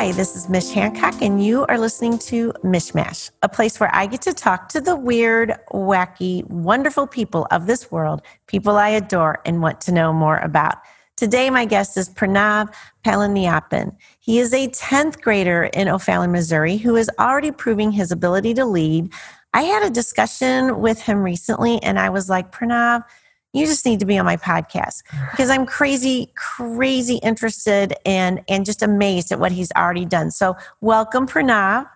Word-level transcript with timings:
Hi, 0.00 0.12
this 0.12 0.34
is 0.34 0.48
Mish 0.48 0.70
Hancock, 0.70 1.20
and 1.20 1.44
you 1.44 1.66
are 1.66 1.76
listening 1.76 2.16
to 2.20 2.54
Mishmash, 2.64 3.30
a 3.42 3.50
place 3.50 3.78
where 3.78 3.94
I 3.94 4.06
get 4.06 4.22
to 4.22 4.32
talk 4.32 4.70
to 4.70 4.80
the 4.80 4.96
weird, 4.96 5.52
wacky, 5.74 6.42
wonderful 6.48 7.06
people 7.06 7.46
of 7.50 7.66
this 7.66 7.90
world, 7.92 8.22
people 8.46 8.78
I 8.78 8.88
adore 8.88 9.42
and 9.44 9.60
want 9.60 9.78
to 9.82 9.92
know 9.92 10.10
more 10.10 10.38
about. 10.38 10.76
Today, 11.18 11.50
my 11.50 11.66
guest 11.66 11.98
is 11.98 12.08
Pranav 12.08 12.72
Palaniappan. 13.04 13.94
He 14.20 14.38
is 14.38 14.54
a 14.54 14.68
10th 14.68 15.20
grader 15.20 15.64
in 15.64 15.86
O'Fallon, 15.86 16.32
Missouri, 16.32 16.78
who 16.78 16.96
is 16.96 17.10
already 17.18 17.50
proving 17.50 17.92
his 17.92 18.10
ability 18.10 18.54
to 18.54 18.64
lead. 18.64 19.12
I 19.52 19.64
had 19.64 19.82
a 19.82 19.90
discussion 19.90 20.80
with 20.80 20.98
him 21.02 21.18
recently, 21.18 21.78
and 21.82 21.98
I 21.98 22.08
was 22.08 22.30
like, 22.30 22.52
Pranav, 22.52 23.04
you 23.52 23.66
just 23.66 23.84
need 23.84 24.00
to 24.00 24.06
be 24.06 24.18
on 24.18 24.24
my 24.24 24.36
podcast 24.36 25.02
because 25.30 25.50
I'm 25.50 25.66
crazy, 25.66 26.32
crazy 26.36 27.16
interested 27.16 27.94
and 28.06 28.42
and 28.48 28.64
just 28.64 28.82
amazed 28.82 29.32
at 29.32 29.40
what 29.40 29.52
he's 29.52 29.72
already 29.76 30.04
done. 30.04 30.30
So 30.30 30.56
welcome, 30.80 31.26
Pranav. 31.26 31.88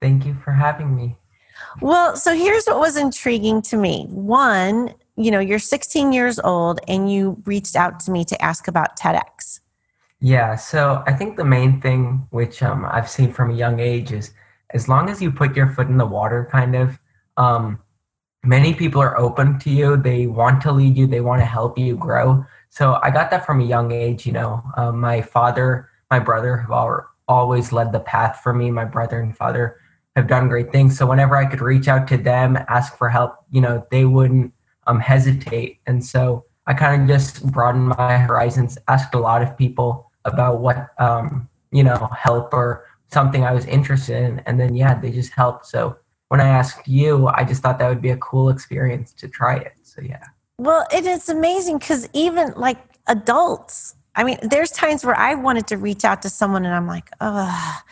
Thank 0.00 0.24
you 0.24 0.34
for 0.34 0.52
having 0.52 0.94
me. 0.94 1.16
Well, 1.80 2.16
so 2.16 2.34
here's 2.34 2.66
what 2.66 2.78
was 2.78 2.96
intriguing 2.96 3.62
to 3.62 3.76
me. 3.76 4.06
One, 4.08 4.94
you 5.16 5.30
know, 5.30 5.40
you're 5.40 5.58
16 5.58 6.12
years 6.12 6.38
old 6.40 6.80
and 6.88 7.12
you 7.12 7.42
reached 7.44 7.76
out 7.76 8.00
to 8.00 8.10
me 8.10 8.24
to 8.24 8.42
ask 8.42 8.66
about 8.66 8.98
TEDx. 8.98 9.60
Yeah, 10.20 10.56
so 10.56 11.02
I 11.06 11.12
think 11.12 11.36
the 11.36 11.44
main 11.44 11.80
thing 11.80 12.26
which 12.30 12.62
um, 12.62 12.86
I've 12.90 13.08
seen 13.08 13.32
from 13.32 13.50
a 13.50 13.54
young 13.54 13.80
age 13.80 14.12
is 14.12 14.32
as 14.70 14.88
long 14.88 15.08
as 15.08 15.20
you 15.20 15.30
put 15.30 15.56
your 15.56 15.68
foot 15.68 15.88
in 15.88 15.96
the 15.96 16.06
water, 16.06 16.48
kind 16.50 16.76
of, 16.76 16.98
um, 17.36 17.78
many 18.44 18.74
people 18.74 19.00
are 19.00 19.18
open 19.18 19.58
to 19.60 19.70
you. 19.70 19.96
They 19.96 20.26
want 20.26 20.62
to 20.62 20.72
lead 20.72 20.96
you. 20.96 21.06
They 21.06 21.20
want 21.20 21.40
to 21.40 21.46
help 21.46 21.78
you 21.78 21.96
grow. 21.96 22.44
So 22.70 22.98
i 23.02 23.10
got 23.10 23.30
that 23.30 23.44
from 23.44 23.60
a 23.60 23.64
young 23.64 23.92
age 23.92 24.26
you 24.26 24.32
know. 24.32 24.62
Um, 24.76 25.00
my 25.00 25.20
father 25.20 25.88
my 26.10 26.18
brother 26.18 26.56
have 26.56 26.70
all, 26.70 27.00
always 27.28 27.72
led 27.72 27.92
the 27.92 28.00
path 28.00 28.40
for 28.42 28.52
me. 28.52 28.70
My 28.70 28.84
brother 28.84 29.20
and 29.20 29.36
father 29.36 29.76
have 30.16 30.26
done 30.26 30.48
great 30.48 30.72
things. 30.72 30.96
So 30.96 31.06
whenever 31.06 31.36
i 31.36 31.44
could 31.44 31.60
reach 31.60 31.88
out 31.88 32.06
to 32.08 32.16
them 32.16 32.58
ask 32.68 32.96
for 32.96 33.08
help 33.08 33.36
you 33.50 33.60
know 33.60 33.86
they 33.90 34.04
wouldn't 34.04 34.52
um, 34.86 35.00
hesitate. 35.00 35.80
And 35.86 36.04
so 36.04 36.44
i 36.66 36.74
kind 36.74 37.02
of 37.02 37.08
just 37.08 37.46
broadened 37.52 37.88
my 37.88 38.18
horizons 38.18 38.78
asked 38.88 39.14
a 39.14 39.18
lot 39.18 39.42
of 39.42 39.56
people 39.58 40.10
about 40.24 40.60
what 40.60 40.90
um, 40.98 41.48
you 41.72 41.82
know 41.82 42.08
help 42.16 42.54
or 42.54 42.86
something 43.12 43.44
i 43.44 43.52
was 43.52 43.66
interested 43.66 44.22
in. 44.22 44.38
And 44.46 44.58
then 44.58 44.74
yeah 44.74 44.94
they 44.98 45.10
just 45.10 45.32
helped. 45.32 45.66
So 45.66 45.96
when 46.30 46.40
I 46.40 46.46
asked 46.46 46.86
you, 46.86 47.26
I 47.26 47.42
just 47.42 47.60
thought 47.60 47.80
that 47.80 47.88
would 47.88 48.00
be 48.00 48.10
a 48.10 48.16
cool 48.18 48.50
experience 48.50 49.12
to 49.14 49.26
try 49.26 49.56
it. 49.56 49.72
So 49.82 50.00
yeah. 50.00 50.24
Well, 50.58 50.86
it 50.94 51.04
is 51.04 51.28
amazing 51.28 51.78
because 51.78 52.08
even 52.12 52.52
like 52.54 52.78
adults, 53.08 53.96
I 54.14 54.22
mean, 54.22 54.38
there's 54.42 54.70
times 54.70 55.04
where 55.04 55.16
I 55.16 55.34
wanted 55.34 55.66
to 55.66 55.76
reach 55.76 56.04
out 56.04 56.22
to 56.22 56.30
someone 56.30 56.64
and 56.64 56.72
I'm 56.72 56.86
like, 56.86 57.10
oh, 57.20 57.82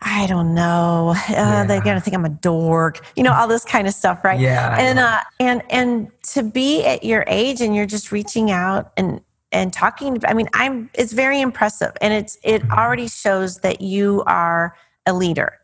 I 0.00 0.26
don't 0.28 0.54
know. 0.54 1.14
Uh, 1.16 1.32
yeah. 1.32 1.64
They're 1.64 1.82
gonna 1.82 2.00
think 2.00 2.14
I'm 2.14 2.24
a 2.24 2.28
dork, 2.28 3.04
you 3.16 3.24
know, 3.24 3.32
all 3.32 3.48
this 3.48 3.64
kind 3.64 3.88
of 3.88 3.94
stuff, 3.94 4.22
right? 4.22 4.38
Yeah. 4.38 4.76
And 4.78 5.00
uh, 5.00 5.20
and 5.40 5.62
and 5.68 6.12
to 6.34 6.44
be 6.44 6.84
at 6.84 7.02
your 7.02 7.24
age 7.26 7.60
and 7.60 7.74
you're 7.74 7.86
just 7.86 8.12
reaching 8.12 8.52
out 8.52 8.92
and 8.96 9.20
and 9.50 9.72
talking. 9.72 10.22
I 10.24 10.34
mean, 10.34 10.48
I'm. 10.54 10.88
It's 10.94 11.12
very 11.12 11.40
impressive, 11.40 11.92
and 12.00 12.14
it's 12.14 12.38
it 12.44 12.62
mm-hmm. 12.62 12.78
already 12.78 13.08
shows 13.08 13.58
that 13.58 13.80
you 13.80 14.22
are 14.26 14.76
a 15.06 15.12
leader 15.12 15.58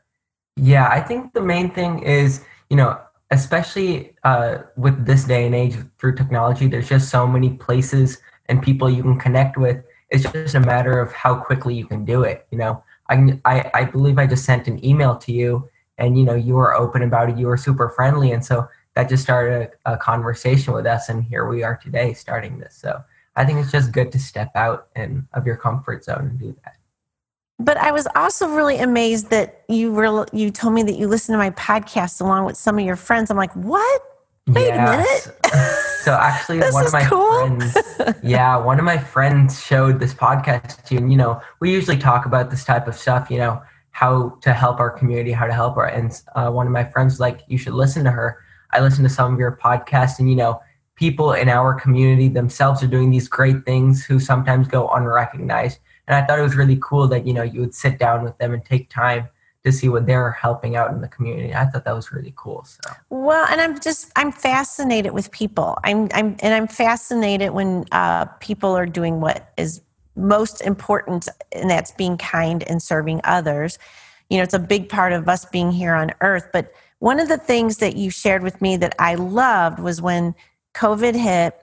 yeah, 0.57 0.89
I 0.89 1.01
think 1.01 1.33
the 1.33 1.41
main 1.41 1.71
thing 1.71 2.01
is, 2.01 2.45
you 2.71 2.77
know, 2.77 3.01
especially 3.31 4.15
uh, 4.25 4.59
with 4.77 5.07
this 5.07 5.25
day 5.25 5.47
and 5.47 5.55
age 5.55 5.77
through 5.99 6.15
technology, 6.17 6.67
there's 6.67 6.89
just 6.89 7.09
so 7.09 7.27
many 7.27 7.51
places 7.51 8.19
and 8.49 8.63
people 8.63 8.91
you 8.91 9.03
can 9.03 9.19
connect 9.19 9.57
with. 9.57 9.83
It's 10.11 10.31
just 10.31 10.55
a 10.55 10.61
matter 10.61 11.01
of 11.01 11.13
how 11.13 11.37
quickly 11.37 11.75
you 11.75 11.87
can 11.87 12.05
do 12.05 12.23
it. 12.23 12.47
You 12.51 12.59
know, 12.59 12.85
I, 13.09 13.41
I, 13.47 13.71
I 13.73 13.85
believe 13.85 14.19
I 14.19 14.27
just 14.27 14.45
sent 14.45 14.69
an 14.69 14.85
email 14.85 15.17
to 15.17 15.33
you 15.33 15.69
and, 15.97 16.19
you 16.19 16.25
know, 16.25 16.35
you 16.35 16.55
were 16.55 16.75
open 16.75 17.03
about 17.03 17.31
it. 17.31 17.39
You 17.39 17.47
were 17.47 17.57
super 17.57 17.89
friendly. 17.89 18.33
And 18.33 18.45
so 18.45 18.69
that 18.95 19.09
just 19.09 19.23
started 19.23 19.71
a, 19.87 19.95
a 19.95 19.97
conversation 19.97 20.75
with 20.75 20.85
us. 20.85 21.09
And 21.09 21.25
here 21.25 21.47
we 21.47 21.63
are 21.63 21.77
today 21.77 22.13
starting 22.13 22.59
this. 22.59 22.77
So 22.77 23.03
I 23.37 23.47
think 23.47 23.59
it's 23.59 23.73
just 23.73 23.93
good 23.93 24.13
to 24.13 24.19
step 24.19 24.51
out 24.55 24.89
and 24.95 25.27
of 25.33 25.47
your 25.47 25.57
comfort 25.57 26.05
zone 26.05 26.29
and 26.29 26.39
do 26.39 26.55
that. 26.65 26.77
But 27.65 27.77
I 27.77 27.93
was 27.93 28.09
also 28.17 28.49
really 28.49 28.79
amazed 28.79 29.31
that 29.31 29.63
you 29.69 29.93
were 29.93 30.27
you 30.33 30.51
told 30.51 30.75
me 30.75 30.83
that 30.83 30.97
you 30.97 31.07
listened 31.07 31.35
to 31.35 31.39
my 31.39 31.51
podcast 31.51 32.21
along 32.21 32.45
with 32.45 32.57
some 32.57 32.79
of 32.79 32.85
your 32.85 32.97
friends. 32.97 33.31
I'm 33.31 33.37
like, 33.37 33.53
what? 33.55 34.03
Wait 34.49 34.67
yes. 34.67 35.27
a 35.27 35.31
minute. 35.31 35.77
so 36.03 36.15
actually, 36.15 36.59
one 36.73 36.85
of 36.85 36.93
my 36.93 37.05
cool. 37.05 37.57
friends, 37.57 37.77
yeah, 38.25 38.57
one 38.57 38.81
of 38.81 38.85
my 38.85 38.99
friends 38.99 39.65
showed 39.65 40.01
this 40.01 40.13
podcast 40.13 40.83
to 40.85 40.95
you, 40.95 41.01
and 41.01 41.13
you 41.13 41.17
know, 41.17 41.41
we 41.61 41.71
usually 41.71 41.97
talk 41.97 42.27
about 42.27 42.51
this 42.51 42.65
type 42.65 42.89
of 42.89 42.97
stuff. 42.97 43.31
You 43.31 43.39
know, 43.39 43.63
how 43.93 44.37
to 44.43 44.53
help 44.53 44.81
our 44.81 44.91
community, 44.91 45.31
how 45.31 45.47
to 45.47 45.53
help 45.53 45.77
our. 45.77 45.87
And 45.87 46.21
uh, 46.35 46.51
one 46.51 46.67
of 46.67 46.73
my 46.73 46.85
friends 46.85 47.15
was 47.15 47.21
like, 47.21 47.43
you 47.47 47.59
should 47.59 47.75
listen 47.75 48.03
to 48.05 48.11
her. 48.11 48.39
I 48.73 48.81
listened 48.81 49.07
to 49.09 49.15
some 49.15 49.33
of 49.33 49.39
your 49.39 49.57
podcasts, 49.63 50.19
and 50.19 50.29
you 50.29 50.35
know, 50.35 50.61
people 50.97 51.33
in 51.33 51.49
our 51.49 51.75
community 51.75 52.27
themselves 52.27 52.83
are 52.83 52.89
doing 52.89 53.11
these 53.11 53.29
great 53.29 53.65
things 53.65 54.05
who 54.05 54.19
sometimes 54.19 54.67
go 54.67 54.89
unrecognized 54.89 55.79
and 56.09 56.17
I 56.17 56.27
thought 56.27 56.39
it 56.39 56.43
was 56.43 56.57
really 56.57 56.79
cool 56.81 57.07
that 57.09 57.27
you 57.27 57.33
know 57.33 57.43
you 57.43 57.61
would 57.61 57.75
sit 57.75 57.99
down 57.99 58.23
with 58.23 58.37
them 58.39 58.55
and 58.55 58.65
take 58.65 58.91
time 58.91 59.29
to 59.65 59.71
see 59.71 59.89
what 59.89 60.07
they're 60.07 60.33
helping 60.33 60.75
out 60.75 60.91
in 60.91 61.01
the 61.01 61.09
community. 61.09 61.55
I 61.55 61.67
thought 61.67 61.85
that 61.85 61.95
was 61.95 62.11
really 62.11 62.33
cool. 62.37 62.65
So 62.65 62.91
well, 63.11 63.47
and 63.49 63.61
I'm 63.61 63.79
just 63.81 64.11
I'm 64.17 64.33
fascinated 64.33 65.13
with 65.13 65.31
people. 65.31 65.79
I'm 65.85 66.09
I'm 66.13 66.37
and 66.41 66.55
I'm 66.55 66.67
fascinated 66.67 67.53
when 67.53 67.85
uh, 67.93 68.27
people 68.41 68.77
are 68.77 68.87
doing 68.87 69.21
what 69.21 69.53
is 69.57 69.81
most 70.17 70.61
important, 70.63 71.29
and 71.53 71.71
that's 71.71 71.93
being 71.93 72.19
kind 72.19 72.63
and 72.65 72.83
serving 72.83 73.21
others. 73.25 73.79
You 74.29 74.39
know, 74.39 74.43
it's 74.45 74.55
a 74.55 74.59
big 74.59 74.89
part 74.89 75.13
of 75.13 75.29
us 75.29 75.45
being 75.45 75.71
here 75.71 75.95
on 75.95 76.11
Earth. 76.21 76.49
But 76.53 76.73
one 76.99 77.21
of 77.21 77.29
the 77.29 77.39
things 77.39 77.79
that 77.79 77.97
you 77.97 78.11
shared 78.11 78.43
with 78.43 78.61
me 78.61 78.77
that 78.79 78.95
I 78.99 79.15
loved 79.15 79.79
was 79.79 80.03
when 80.03 80.35
COVID 80.75 81.15
hit 81.15 81.63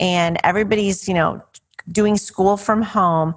and 0.00 0.38
everybody's 0.42 1.06
you 1.06 1.14
know 1.14 1.42
doing 1.92 2.16
school 2.16 2.56
from 2.56 2.80
home 2.80 3.34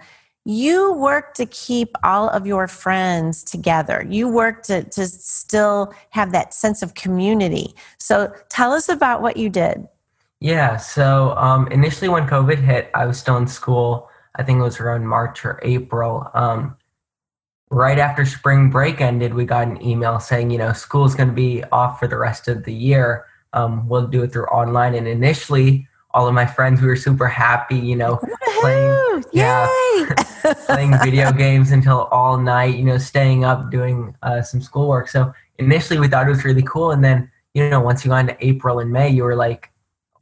you 0.47 0.93
work 0.93 1.33
to 1.33 1.45
keep 1.45 1.93
all 2.05 2.29
of 2.29 2.47
your 2.47 2.69
friends 2.69 3.43
together. 3.43 4.07
You 4.09 4.29
work 4.29 4.63
to, 4.63 4.81
to 4.81 5.05
still 5.05 5.93
have 6.11 6.31
that 6.31 6.53
sense 6.53 6.81
of 6.81 6.93
community. 6.93 7.75
So 7.97 8.33
tell 8.47 8.71
us 8.71 8.87
about 8.87 9.21
what 9.21 9.35
you 9.35 9.49
did. 9.49 9.85
Yeah, 10.39 10.77
so 10.77 11.35
um, 11.35 11.67
initially 11.67 12.07
when 12.07 12.27
COVID 12.27 12.59
hit, 12.59 12.89
I 12.93 13.05
was 13.05 13.19
still 13.19 13.35
in 13.35 13.45
school. 13.45 14.09
I 14.35 14.43
think 14.43 14.59
it 14.59 14.63
was 14.63 14.79
around 14.79 15.05
March 15.05 15.43
or 15.43 15.59
April. 15.63 16.31
Um, 16.33 16.77
right 17.69 17.99
after 17.99 18.25
spring 18.25 18.69
break 18.69 19.01
ended, 19.01 19.33
we 19.33 19.43
got 19.43 19.67
an 19.67 19.83
email 19.85 20.17
saying, 20.21 20.51
you 20.51 20.59
know, 20.59 20.71
school's 20.71 21.13
going 21.13 21.27
to 21.27 21.35
be 21.35 21.61
off 21.73 21.99
for 21.99 22.07
the 22.07 22.17
rest 22.17 22.47
of 22.47 22.63
the 22.63 22.73
year. 22.73 23.25
Um, 23.51 23.89
we'll 23.89 24.07
do 24.07 24.23
it 24.23 24.31
through 24.31 24.45
online. 24.45 24.95
And 24.95 25.09
initially, 25.09 25.89
all 26.11 26.27
of 26.27 26.33
my 26.33 26.45
friends, 26.45 26.81
we 26.81 26.87
were 26.87 26.95
super 26.95 27.27
happy, 27.27 27.77
you 27.77 27.95
know, 27.95 28.19
playing, 28.61 29.23
yeah, 29.33 29.67
playing 30.65 30.97
video 31.03 31.31
games 31.45 31.71
until 31.71 32.05
all 32.05 32.37
night, 32.37 32.75
you 32.75 32.83
know, 32.83 32.97
staying 32.97 33.43
up 33.43 33.69
doing 33.69 34.15
uh, 34.23 34.41
some 34.41 34.61
schoolwork. 34.61 35.09
So 35.09 35.33
initially 35.59 35.99
we 35.99 36.07
thought 36.07 36.25
it 36.25 36.29
was 36.29 36.45
really 36.45 36.63
cool. 36.63 36.91
And 36.91 37.03
then, 37.03 37.29
you 37.53 37.69
know, 37.69 37.81
once 37.81 38.05
you 38.05 38.09
got 38.09 38.21
into 38.21 38.37
April 38.45 38.79
and 38.79 38.91
May, 38.91 39.09
you 39.09 39.23
were 39.23 39.35
like, 39.35 39.71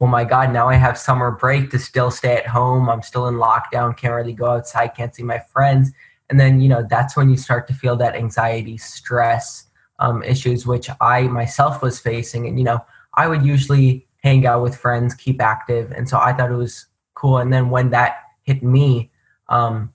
oh 0.00 0.06
my 0.06 0.24
God, 0.24 0.52
now 0.52 0.68
I 0.68 0.74
have 0.74 0.98
summer 0.98 1.30
break 1.30 1.70
to 1.70 1.78
still 1.78 2.10
stay 2.10 2.36
at 2.36 2.46
home. 2.46 2.90
I'm 2.90 3.02
still 3.02 3.28
in 3.28 3.36
lockdown, 3.36 3.96
can't 3.96 4.14
really 4.14 4.32
go 4.32 4.46
outside, 4.46 4.88
can't 4.88 5.14
see 5.14 5.22
my 5.22 5.38
friends. 5.38 5.92
And 6.28 6.38
then, 6.38 6.60
you 6.60 6.68
know, 6.68 6.86
that's 6.88 7.16
when 7.16 7.30
you 7.30 7.36
start 7.36 7.68
to 7.68 7.74
feel 7.74 7.96
that 7.96 8.16
anxiety, 8.16 8.76
stress 8.76 9.68
um, 9.98 10.22
issues, 10.22 10.66
which 10.66 10.90
I 11.00 11.22
myself 11.22 11.82
was 11.82 12.00
facing. 12.00 12.46
And, 12.46 12.58
you 12.58 12.64
know, 12.64 12.84
I 13.14 13.28
would 13.28 13.44
usually 13.46 14.05
hang 14.26 14.44
out 14.44 14.60
with 14.60 14.76
friends, 14.76 15.14
keep 15.14 15.40
active. 15.40 15.92
And 15.92 16.08
so 16.08 16.18
I 16.18 16.32
thought 16.32 16.50
it 16.50 16.62
was 16.66 16.86
cool. 17.14 17.38
And 17.38 17.52
then 17.52 17.70
when 17.70 17.90
that 17.90 18.12
hit 18.42 18.60
me, 18.76 19.10
um, 19.48 19.92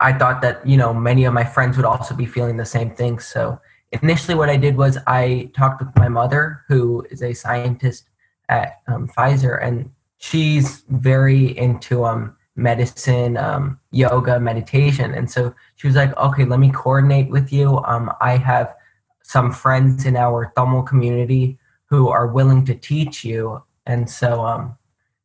I 0.00 0.12
thought 0.12 0.40
that, 0.42 0.56
you 0.70 0.76
know, 0.76 0.94
many 0.94 1.24
of 1.24 1.34
my 1.34 1.44
friends 1.44 1.76
would 1.76 1.90
also 1.92 2.14
be 2.14 2.26
feeling 2.26 2.56
the 2.56 2.64
same 2.76 2.90
thing. 2.90 3.18
So 3.18 3.60
initially 3.90 4.36
what 4.36 4.50
I 4.50 4.56
did 4.56 4.76
was 4.76 4.98
I 5.08 5.50
talked 5.58 5.80
with 5.82 5.94
my 5.96 6.08
mother, 6.08 6.62
who 6.68 7.04
is 7.10 7.22
a 7.22 7.32
scientist 7.34 8.08
at 8.48 8.68
um, 8.86 9.08
Pfizer, 9.08 9.60
and 9.66 9.90
she's 10.18 10.84
very 10.88 11.58
into 11.58 12.04
um, 12.04 12.36
medicine, 12.54 13.36
um, 13.36 13.80
yoga, 13.90 14.38
meditation. 14.38 15.12
And 15.12 15.28
so 15.28 15.54
she 15.74 15.88
was 15.88 15.96
like, 15.96 16.16
okay, 16.16 16.44
let 16.44 16.60
me 16.60 16.70
coordinate 16.70 17.28
with 17.30 17.52
you. 17.52 17.78
Um, 17.84 18.12
I 18.20 18.36
have 18.36 18.74
some 19.22 19.50
friends 19.52 20.06
in 20.06 20.16
our 20.16 20.52
Tamil 20.56 20.82
community 20.82 21.58
who 21.86 22.08
are 22.08 22.26
willing 22.26 22.64
to 22.66 22.74
teach 22.74 23.24
you. 23.24 23.62
And 23.86 24.08
so 24.08 24.44
um, 24.44 24.76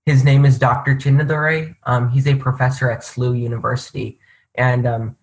his 0.05 0.23
name 0.23 0.45
is 0.45 0.59
Dr. 0.59 0.95
Chinnadurai. 0.95 1.75
Um, 1.83 2.09
he's 2.09 2.27
a 2.27 2.35
professor 2.35 2.89
at 2.89 3.01
SLU 3.01 3.39
University. 3.39 4.19
And 4.55 4.85
um, 4.87 5.15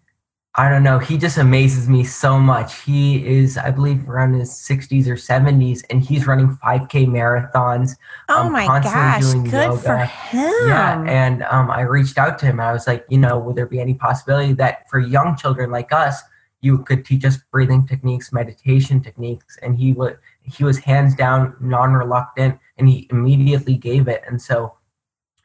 I 0.58 0.68
don't 0.68 0.82
know, 0.82 0.98
he 0.98 1.18
just 1.18 1.38
amazes 1.38 1.88
me 1.88 2.02
so 2.02 2.36
much. 2.36 2.82
He 2.82 3.24
is, 3.24 3.56
I 3.56 3.70
believe, 3.70 4.08
around 4.08 4.34
his 4.34 4.50
60s 4.50 5.06
or 5.06 5.14
70s, 5.14 5.84
and 5.88 6.02
he's 6.02 6.26
running 6.26 6.58
5K 6.64 7.06
marathons. 7.06 7.92
Oh 8.28 8.46
um, 8.46 8.52
my 8.52 8.66
gosh, 8.66 9.22
good 9.22 9.52
yoga. 9.52 9.78
for 9.78 9.96
him. 9.98 10.68
Yeah, 10.68 11.04
and 11.06 11.44
um, 11.44 11.70
I 11.70 11.82
reached 11.82 12.18
out 12.18 12.40
to 12.40 12.46
him. 12.46 12.58
I 12.58 12.72
was 12.72 12.88
like, 12.88 13.06
you 13.08 13.18
know, 13.18 13.38
would 13.38 13.54
there 13.54 13.66
be 13.66 13.78
any 13.78 13.94
possibility 13.94 14.52
that 14.54 14.90
for 14.90 14.98
young 14.98 15.36
children 15.36 15.70
like 15.70 15.92
us, 15.92 16.20
you 16.60 16.78
could 16.78 17.04
teach 17.04 17.24
us 17.24 17.36
breathing 17.52 17.86
techniques, 17.86 18.32
meditation 18.32 19.00
techniques, 19.00 19.58
and 19.62 19.76
he 19.76 19.92
would 19.92 20.18
he 20.48 20.64
was 20.64 20.78
hands 20.78 21.14
down 21.14 21.56
non-reluctant, 21.60 22.58
and 22.76 22.88
he 22.88 23.06
immediately 23.10 23.76
gave 23.76 24.08
it. 24.08 24.22
And 24.26 24.40
so 24.40 24.76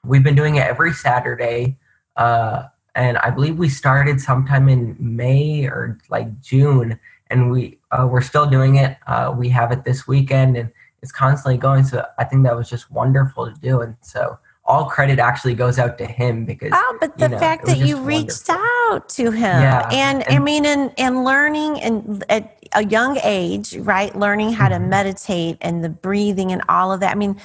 we've 0.06 0.24
been 0.24 0.36
doing 0.36 0.56
it 0.56 0.66
every 0.66 0.94
Saturday, 0.94 1.78
uh, 2.16 2.64
and 2.96 3.18
I 3.18 3.30
believe 3.32 3.58
we 3.58 3.70
started 3.70 4.22
sometime 4.22 4.70
in 4.70 4.96
May 5.00 5.66
or 5.66 6.00
like 6.10 6.42
June, 6.42 7.00
and 7.30 7.52
we 7.52 7.80
uh, 7.92 8.08
we're 8.10 8.22
still 8.22 8.46
doing 8.46 8.76
it. 8.76 8.98
Uh, 9.08 9.34
we 9.36 9.50
have 9.50 9.72
it 9.72 9.84
this 9.84 10.08
weekend, 10.08 10.58
and 10.58 10.72
it's 11.02 11.12
constantly 11.12 11.58
going. 11.58 11.84
So 11.84 12.06
I 12.18 12.24
think 12.24 12.44
that 12.44 12.56
was 12.56 12.70
just 12.70 12.92
wonderful 12.92 13.52
to 13.52 13.60
do, 13.60 13.82
and 13.82 13.96
so 14.02 14.38
all 14.66 14.86
credit 14.86 15.20
actually 15.20 15.54
goes 15.54 15.78
out 15.78 15.98
to 15.98 16.06
him 16.06 16.46
because 16.46 16.72
oh 16.74 16.98
but 17.00 17.18
the 17.18 17.26
you 17.26 17.30
know, 17.32 17.40
fact 17.40 17.66
that 17.66 17.80
you 17.80 18.02
reached 18.02 18.50
out 18.50 19.10
to 19.10 19.32
him 19.32 19.62
Yeah, 19.62 19.90
and, 19.92 20.24
i 20.28 20.40
mean 20.40 20.66
and, 20.66 20.94
and 20.98 21.24
learning 21.24 21.82
and 21.82 22.24
at 22.30 22.63
a 22.76 22.86
young 22.86 23.18
age 23.24 23.76
right 23.78 24.16
learning 24.16 24.52
how 24.54 24.68
to 24.70 24.80
meditate 24.80 25.58
and 25.62 25.84
the 25.84 25.90
breathing 25.90 26.52
and 26.52 26.62
all 26.70 26.92
of 26.92 27.00
that 27.00 27.12
i 27.12 27.16
mean 27.16 27.40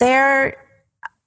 there 0.00 0.56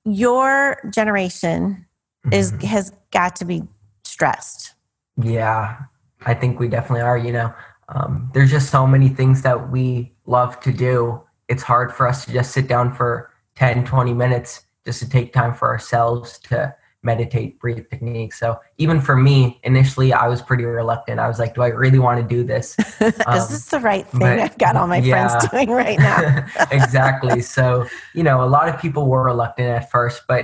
your 0.04 0.78
generation 0.92 1.86
is 2.32 2.52
Mhm. 2.52 2.64
has 2.64 2.92
got 3.12 3.36
to 3.38 3.46
be 3.46 3.64
stressed 4.04 4.74
Yeah, 5.20 5.78
I 6.26 6.34
think 6.36 6.60
we 6.60 6.68
definitely 6.68 7.02
are. 7.02 7.18
You 7.18 7.32
know, 7.34 7.54
um, 7.90 8.30
there's 8.34 8.52
just 8.52 8.70
so 8.70 8.86
many 8.86 9.10
things 9.10 9.42
that 9.42 9.72
we 9.72 10.14
love 10.28 10.60
to 10.60 10.72
do. 10.72 11.22
It's 11.48 11.64
hard 11.64 11.92
for 11.92 12.08
us 12.08 12.24
to 12.26 12.32
just 12.32 12.52
sit 12.52 12.68
down 12.68 12.94
for 12.94 13.32
10, 13.56 13.84
20 13.84 14.14
minutes 14.14 14.66
just 14.86 15.00
to 15.00 15.10
take 15.10 15.34
time 15.34 15.54
for 15.56 15.68
ourselves 15.70 16.38
to 16.50 16.76
meditate, 17.12 17.60
breathe 17.60 17.86
techniques. 17.90 18.36
So 18.40 18.60
even 18.78 19.02
for 19.02 19.16
me, 19.16 19.60
initially, 19.64 20.10
I 20.14 20.28
was 20.28 20.40
pretty 20.50 20.66
reluctant. 20.66 21.20
I 21.20 21.28
was 21.28 21.40
like, 21.40 21.56
do 21.56 21.62
I 21.64 21.70
really 21.84 21.98
want 22.08 22.18
to 22.22 22.28
do 22.36 22.44
this? 22.44 22.76
is 23.02 23.14
Um, 23.26 23.34
this 23.36 23.66
the 23.76 23.80
right 23.92 24.06
thing 24.08 24.20
but- 24.20 24.40
i've 24.46 24.58
got 24.66 24.76
all 24.76 24.88
my 24.96 24.98
yeah. 25.00 25.14
friends 25.28 25.50
doing 25.52 25.70
right 25.72 25.98
now 26.00 26.20
exactly. 26.80 27.42
So, 27.42 27.88
you 28.14 28.24
know, 28.28 28.38
a 28.44 28.50
lot 28.58 28.70
of 28.70 28.76
people 28.80 29.04
were 29.08 29.24
reluctant 29.24 29.70
at 29.70 29.90
first, 29.90 30.24
but 30.28 30.44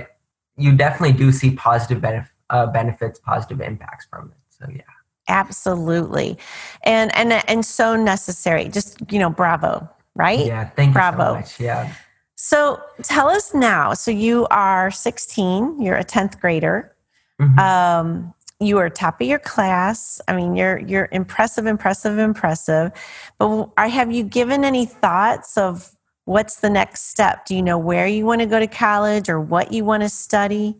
you 0.56 0.70
definitely 0.84 1.16
do 1.24 1.30
see 1.40 1.50
positive 1.68 1.98
benef- 2.02 2.30
uh, 2.50 2.66
benefits, 2.78 3.18
positive 3.20 3.60
impacts 3.60 4.06
from 4.10 4.22
it. 4.32 4.38
So, 4.58 4.64
yeah. 4.74 4.82
absolutely 5.28 6.38
and 6.84 7.08
and 7.20 7.28
and 7.50 7.64
so 7.64 7.96
necessary 7.96 8.64
just 8.68 8.90
you 9.12 9.18
know 9.22 9.30
bravo 9.40 9.88
right 10.14 10.44
Yeah. 10.46 10.68
Thank 10.76 10.88
you 10.90 10.94
Bravo. 10.94 11.24
so 11.26 11.34
much. 11.40 11.60
Yeah. 11.68 11.92
So 12.36 12.80
tell 13.02 13.28
us 13.28 13.54
now. 13.54 13.94
So 13.94 14.10
you 14.10 14.46
are 14.50 14.90
16, 14.90 15.80
you're 15.80 15.96
a 15.96 16.04
10th 16.04 16.40
grader. 16.40 16.94
Mhm. 17.40 17.58
Um, 17.58 18.34
you 18.60 18.78
are 18.78 18.88
top 18.88 19.20
of 19.20 19.26
your 19.26 19.38
class. 19.38 20.20
I 20.28 20.36
mean, 20.36 20.54
you're 20.54 20.78
you're 20.78 21.08
impressive, 21.12 21.66
impressive, 21.66 22.18
impressive. 22.18 22.92
But 23.38 23.70
I 23.76 23.88
have 23.88 24.12
you 24.12 24.24
given 24.24 24.64
any 24.64 24.86
thoughts 24.86 25.56
of 25.56 25.94
what's 26.24 26.56
the 26.56 26.70
next 26.70 27.10
step? 27.10 27.46
Do 27.46 27.54
you 27.54 27.62
know 27.62 27.78
where 27.78 28.06
you 28.06 28.24
want 28.24 28.40
to 28.40 28.46
go 28.46 28.58
to 28.58 28.66
college 28.66 29.28
or 29.28 29.40
what 29.40 29.72
you 29.72 29.84
want 29.84 30.02
to 30.02 30.08
study? 30.08 30.76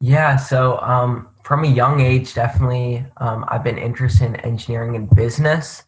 Yeah, 0.00 0.36
so 0.36 0.78
um, 0.80 1.28
from 1.42 1.64
a 1.64 1.66
young 1.66 2.00
age, 2.00 2.34
definitely, 2.34 3.04
um, 3.16 3.44
I've 3.48 3.64
been 3.64 3.78
interested 3.78 4.26
in 4.26 4.36
engineering 4.36 4.94
and 4.94 5.10
business. 5.10 5.82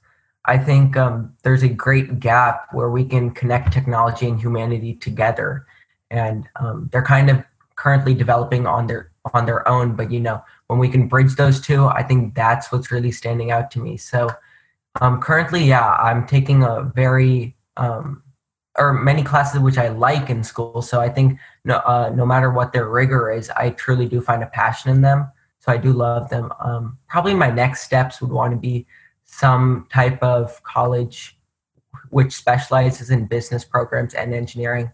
I 0.51 0.59
think 0.59 0.97
um, 0.97 1.33
there's 1.45 1.63
a 1.63 1.69
great 1.69 2.19
gap 2.19 2.67
where 2.73 2.91
we 2.91 3.05
can 3.05 3.31
connect 3.31 3.73
technology 3.73 4.27
and 4.27 4.41
humanity 4.41 4.95
together, 4.95 5.65
and 6.11 6.49
um, 6.57 6.89
they're 6.91 7.05
kind 7.05 7.31
of 7.31 7.45
currently 7.77 8.15
developing 8.15 8.67
on 8.67 8.89
their 8.89 9.13
on 9.33 9.47
their 9.47 9.67
own. 9.69 9.95
But 9.95 10.11
you 10.11 10.19
know, 10.19 10.43
when 10.67 10.81
we 10.81 10.89
can 10.89 11.07
bridge 11.07 11.37
those 11.37 11.61
two, 11.61 11.87
I 11.87 12.03
think 12.03 12.35
that's 12.35 12.73
what's 12.73 12.91
really 12.91 13.13
standing 13.13 13.53
out 13.53 13.71
to 13.71 13.79
me. 13.79 13.97
So, 13.97 14.29
um, 15.01 15.21
currently, 15.21 15.63
yeah, 15.63 15.93
I'm 15.93 16.27
taking 16.27 16.65
a 16.65 16.83
very 16.97 17.55
um, 17.77 18.21
or 18.77 18.93
many 18.93 19.23
classes 19.23 19.61
which 19.61 19.79
I 19.79 19.87
like 19.89 20.31
in 20.31 20.43
school. 20.43 20.83
So 20.83 21.01
I 21.01 21.11
think 21.11 21.39
no, 21.65 21.77
uh, 21.77 22.11
no 22.13 22.27
matter 22.27 22.51
what 22.51 22.73
their 22.73 22.89
rigor 22.89 23.31
is, 23.31 23.51
I 23.51 23.71
truly 23.71 24.09
do 24.09 24.21
find 24.21 24.43
a 24.43 24.47
passion 24.47 24.91
in 24.91 25.01
them. 25.03 25.31
So 25.61 25.71
I 25.71 25.77
do 25.77 25.93
love 25.93 26.29
them. 26.29 26.53
Um, 26.59 26.99
probably 27.09 27.35
my 27.35 27.51
next 27.51 27.83
steps 27.83 28.21
would 28.21 28.33
want 28.33 28.53
to 28.53 28.59
be 28.59 28.87
some 29.31 29.87
type 29.93 30.23
of 30.23 30.63
college 30.65 31.39
which 32.11 32.33
specializes 32.33 33.11
in 33.11 33.27
business 33.27 33.65
programs 33.65 34.15
and 34.15 34.35
engineering. 34.35 34.91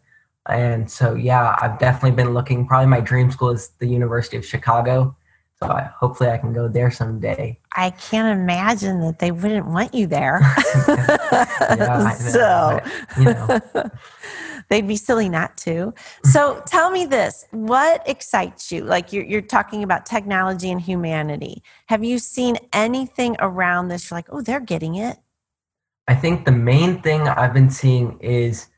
And 0.48 0.88
so, 0.88 1.14
yeah, 1.14 1.56
I've 1.60 1.78
definitely 1.78 2.12
been 2.12 2.34
looking. 2.34 2.66
Probably 2.66 2.86
my 2.86 3.00
dream 3.00 3.30
school 3.30 3.50
is 3.50 3.70
the 3.78 3.86
University 3.86 4.36
of 4.36 4.44
Chicago. 4.44 5.16
So 5.58 5.66
I, 5.68 5.90
hopefully 5.98 6.28
I 6.28 6.36
can 6.36 6.52
go 6.52 6.68
there 6.68 6.90
someday. 6.90 7.58
I 7.74 7.90
can't 7.90 8.38
imagine 8.38 9.00
that 9.00 9.18
they 9.18 9.32
wouldn't 9.32 9.66
want 9.66 9.94
you 9.94 10.06
there. 10.06 10.40
Yeah, 11.32 11.76
know, 11.76 12.10
so 12.14 12.80
but, 12.82 13.18
you 13.18 13.24
know. 13.24 13.60
they'd 14.68 14.86
be 14.86 14.96
silly 14.96 15.28
not 15.28 15.56
to. 15.58 15.94
So 16.24 16.62
tell 16.66 16.90
me 16.90 17.06
this: 17.06 17.46
what 17.50 18.06
excites 18.08 18.70
you? 18.72 18.84
Like 18.84 19.12
you're 19.12 19.24
you're 19.24 19.42
talking 19.42 19.82
about 19.82 20.06
technology 20.06 20.70
and 20.70 20.80
humanity. 20.80 21.62
Have 21.86 22.04
you 22.04 22.18
seen 22.18 22.56
anything 22.72 23.36
around 23.40 23.88
this? 23.88 24.10
You're 24.10 24.18
like, 24.18 24.28
oh, 24.30 24.42
they're 24.42 24.60
getting 24.60 24.96
it. 24.96 25.18
I 26.08 26.14
think 26.14 26.44
the 26.44 26.52
main 26.52 27.02
thing 27.02 27.28
I've 27.28 27.52
been 27.52 27.70
seeing 27.70 28.18
is 28.20 28.68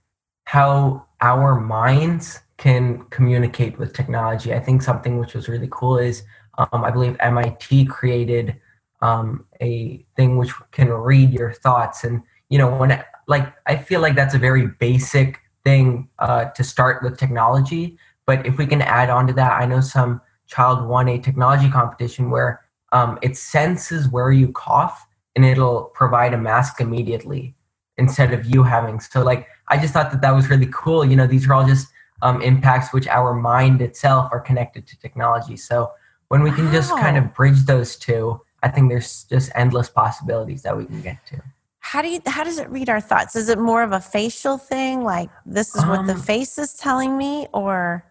how 0.45 1.07
our 1.21 1.61
minds 1.61 2.41
can 2.57 3.05
communicate 3.11 3.79
with 3.79 3.93
technology. 3.93 4.55
I 4.55 4.61
think 4.61 4.83
something 4.83 5.19
which 5.19 5.35
was 5.35 5.49
really 5.49 5.69
cool 5.71 5.99
is 5.99 6.23
um, 6.59 6.85
I 6.85 6.91
believe 6.91 7.17
MIT 7.21 7.87
created 7.87 8.57
um, 9.01 9.45
a 9.61 10.05
thing 10.17 10.37
which 10.39 10.53
can 10.73 10.89
read 10.89 11.33
your 11.33 11.53
thoughts, 11.53 12.05
and 12.05 12.23
you 12.49 12.59
know 12.59 12.75
when 12.75 13.03
like 13.27 13.53
I 13.67 13.77
feel 13.77 14.01
like 14.01 14.17
that's 14.17 14.35
a 14.35 14.39
very 14.39 14.67
basic 14.67 15.41
thing 15.69 16.09
uh, 16.19 16.47
to 16.57 16.65
start 16.65 17.03
with 17.03 17.19
technology. 17.19 17.99
But 18.27 18.47
if 18.47 18.55
we 18.61 18.67
can 18.67 18.81
add 18.81 19.11
on 19.11 19.27
to 19.27 19.35
that, 19.35 19.53
I 19.61 19.67
know 19.67 19.83
some 19.83 20.21
child 20.47 20.89
won 20.89 21.09
a 21.09 21.19
technology 21.19 21.69
competition 21.79 22.31
where 22.31 22.51
um, 22.93 23.19
it 23.21 23.37
senses 23.37 24.09
where 24.09 24.33
you 24.33 24.49
cough 24.53 25.07
and 25.37 25.45
it'll 25.45 25.81
provide 26.01 26.33
a 26.33 26.39
mask 26.39 26.81
immediately 26.81 27.55
instead 27.99 28.33
of 28.33 28.47
you 28.47 28.63
having. 28.63 28.99
So 28.99 29.23
like 29.23 29.47
I 29.69 29.77
just 29.77 29.93
thought 29.93 30.11
that 30.13 30.23
that 30.23 30.35
was 30.39 30.49
really 30.49 30.71
cool. 30.73 31.05
You 31.05 31.17
know, 31.17 31.27
these 31.27 31.47
are 31.47 31.55
all 31.55 31.67
just 31.67 31.89
um, 32.23 32.41
impacts 32.41 32.93
which 32.95 33.07
our 33.09 33.35
mind 33.35 33.83
itself 33.83 34.31
are 34.33 34.41
connected 34.41 34.87
to 34.87 34.99
technology. 34.99 35.57
So 35.57 35.93
when 36.29 36.43
we 36.43 36.51
can 36.51 36.73
just 36.73 36.91
kind 37.05 37.17
of 37.19 37.35
bridge 37.35 37.61
those 37.73 37.97
two, 37.97 38.41
I 38.63 38.69
think 38.69 38.89
there's 38.89 39.25
just 39.25 39.53
endless 39.55 39.89
possibilities 39.91 40.63
that 40.63 40.75
we 40.77 40.87
can 40.87 41.03
get 41.03 41.19
to. 41.27 41.43
How 41.81 42.03
do 42.03 42.09
you? 42.09 42.21
How 42.27 42.45
does 42.45 42.59
it 42.59 42.69
read 42.71 42.89
our 42.89 43.01
thoughts? 43.01 43.37
Is 43.37 43.49
it 43.49 43.59
more 43.59 43.83
of 43.83 43.93
a 43.93 44.01
facial 44.01 44.59
thing, 44.59 45.05
like 45.05 45.31
this 45.47 45.75
is 45.75 45.85
what 45.87 46.07
the 46.07 46.15
Um, 46.15 46.21
face 46.21 46.59
is 46.59 46.75
telling 46.75 47.17
me, 47.17 47.47
or 47.53 48.05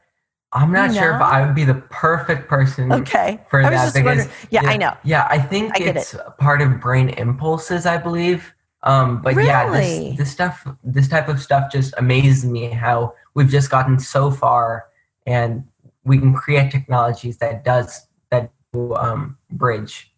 I'm 0.54 0.72
not 0.72 0.94
sure 0.94 1.16
if? 1.16 1.22
I 1.22 1.46
would 1.46 1.54
be 1.54 1.66
the 1.66 1.76
perfect 1.76 2.48
person 2.48 2.92
okay? 2.92 3.40
for 3.50 3.62
I 3.62 3.70
that 3.70 3.94
because 3.94 4.06
wondering. 4.06 4.30
Yeah, 4.50 4.62
I 4.64 4.78
know. 4.78 4.98
Yeah, 5.04 5.28
I 5.30 5.40
think 5.40 5.80
I 5.80 5.84
it's 5.84 6.16
part 6.40 6.62
of 6.62 6.80
brain 6.80 7.10
impulses, 7.10 7.86
I 7.86 7.98
believe. 7.98 8.54
Um, 8.84 9.22
but 9.22 9.36
yeah, 9.36 9.70
this, 9.70 10.18
this 10.18 10.32
stuff, 10.32 10.66
this 10.84 11.08
type 11.08 11.28
of 11.28 11.42
stuff, 11.42 11.72
just 11.72 11.94
amazes 11.98 12.46
me 12.46 12.70
how 12.70 13.14
we've 13.34 13.50
just 13.50 13.70
gotten 13.70 14.00
so 14.00 14.32
far, 14.32 14.86
and 15.26 15.66
we 16.04 16.18
can 16.18 16.34
create 16.34 16.72
technologies 16.72 17.38
that 17.40 17.66
does 17.66 18.08
that 18.30 18.52
um, 18.96 19.38
bridge. 19.52 20.14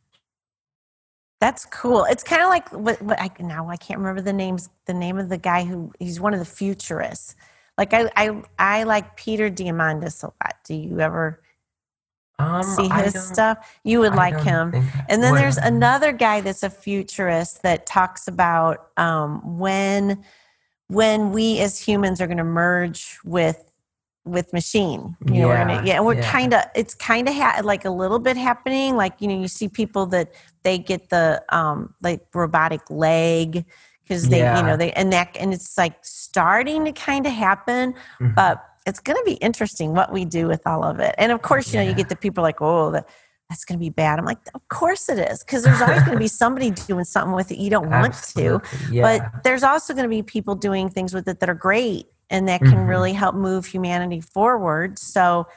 That's 1.40 1.66
cool. 1.66 2.04
It's 2.06 2.24
kind 2.24 2.42
of 2.42 2.50
like 2.50 2.70
what, 2.74 3.02
what 3.02 3.20
I 3.22 3.30
now 3.40 3.70
I 3.70 3.78
can't 3.78 4.00
remember 4.00 4.22
the 4.22 4.34
names 4.34 4.70
the 4.86 4.94
name 4.94 5.18
of 5.18 5.30
the 5.30 5.38
guy 5.38 5.64
who 5.64 5.92
he's 6.00 6.20
one 6.20 6.34
of 6.34 6.40
the 6.40 6.46
futurists. 6.46 7.36
Like 7.78 7.94
I 7.94 8.10
I 8.16 8.44
I 8.58 8.84
like 8.84 9.16
Peter 9.16 9.50
Diamandis 9.50 10.24
a 10.24 10.28
lot. 10.28 10.56
Do 10.66 10.74
you 10.74 11.00
ever 11.00 11.42
Um, 12.40 12.64
see 12.64 12.90
his 12.90 13.22
stuff? 13.22 13.80
You 13.84 14.00
would 14.00 14.14
I 14.14 14.16
like 14.16 14.42
him. 14.42 14.74
And 15.08 15.24
then 15.24 15.36
there's 15.36 15.58
another 15.58 16.12
guy 16.12 16.42
that's 16.42 16.64
a 16.64 16.70
futurist 16.70 17.64
that 17.64 17.86
talks 17.86 18.28
about 18.28 18.90
um, 18.98 19.58
when 19.58 20.24
when 20.88 21.32
we 21.32 21.60
as 21.60 21.80
humans 21.80 22.20
are 22.20 22.28
going 22.28 22.38
to 22.38 22.44
merge 22.44 23.18
with 23.24 23.69
with 24.30 24.52
machine. 24.54 25.16
You 25.26 25.42
know, 25.42 25.48
we're 25.48 25.58
gonna, 25.58 25.74
Yeah, 25.76 25.84
yeah, 25.84 25.96
and 25.98 26.06
we're 26.06 26.16
yeah. 26.16 26.32
kind 26.32 26.54
of 26.54 26.64
it's 26.76 26.94
kind 26.96 27.28
of 27.28 27.36
ha- 27.36 27.62
like 27.64 27.86
a 27.86 27.90
little 27.90 28.20
bit 28.20 28.38
happening. 28.38 28.96
Like 28.96 29.14
you 29.20 29.28
know, 29.28 29.40
you 29.40 29.48
see 29.48 29.68
people 29.68 30.06
that 30.08 30.34
they 30.64 30.78
get 30.78 31.10
the 31.10 31.44
um, 31.50 31.94
like 32.02 32.26
robotic 32.34 32.82
leg 32.90 33.66
because 34.04 34.30
they 34.30 34.40
you 34.40 34.64
know 34.64 34.76
they 34.78 34.92
and 34.94 35.12
that 35.14 35.36
and 35.40 35.54
it's 35.54 35.78
like 35.78 35.96
starting 36.04 36.86
to 36.86 36.92
kind 36.92 37.26
of 37.26 37.32
happen, 37.34 37.94
Mhm. 38.20 38.36
but 38.36 38.64
it's 38.86 39.00
going 39.00 39.18
to 39.18 39.24
be 39.24 39.34
interesting 39.34 39.94
what 39.94 40.12
we 40.12 40.26
do 40.26 40.48
with 40.48 40.66
all 40.66 40.84
of 40.84 41.00
it. 41.00 41.14
And 41.20 41.32
of 41.32 41.42
course, 41.44 41.72
you 41.74 41.80
know, 41.80 41.86
you 41.86 41.94
get 41.94 42.10
the 42.10 42.16
people 42.16 42.42
like, 42.42 42.60
oh, 42.62 42.90
that, 42.92 43.08
that's 43.48 43.64
going 43.64 43.78
to 43.78 43.84
be 43.84 43.90
bad. 43.92 44.18
I'm 44.18 44.26
like, 44.26 44.40
of 44.56 44.68
course 44.70 45.10
it 45.10 45.20
is, 45.20 45.44
because 45.44 45.64
there's 45.64 45.80
always 45.82 46.00
going 46.04 46.14
to 46.14 46.18
be 46.20 46.28
somebody 46.44 46.72
doing 46.72 47.04
something 47.06 47.34
with 47.36 47.52
it 47.52 47.58
you 47.60 47.70
don't 47.70 47.90
want 47.90 48.16
to. 48.36 48.60
Yeah. 48.90 49.02
But 49.20 49.44
there's 49.44 49.62
also 49.64 49.94
going 49.94 50.06
to 50.06 50.10
be 50.10 50.24
people 50.24 50.56
doing 50.56 50.90
things 50.90 51.14
with 51.14 51.28
it 51.28 51.40
that 51.40 51.50
are 51.50 51.54
great 51.56 52.08
and 52.30 52.48
that 52.48 52.62
can 52.62 52.72
Mhm. 52.86 52.88
really 52.88 53.14
help 53.14 53.36
move 53.36 53.66
humanity 53.66 54.22
forward. 54.22 55.00
So, 55.00 55.48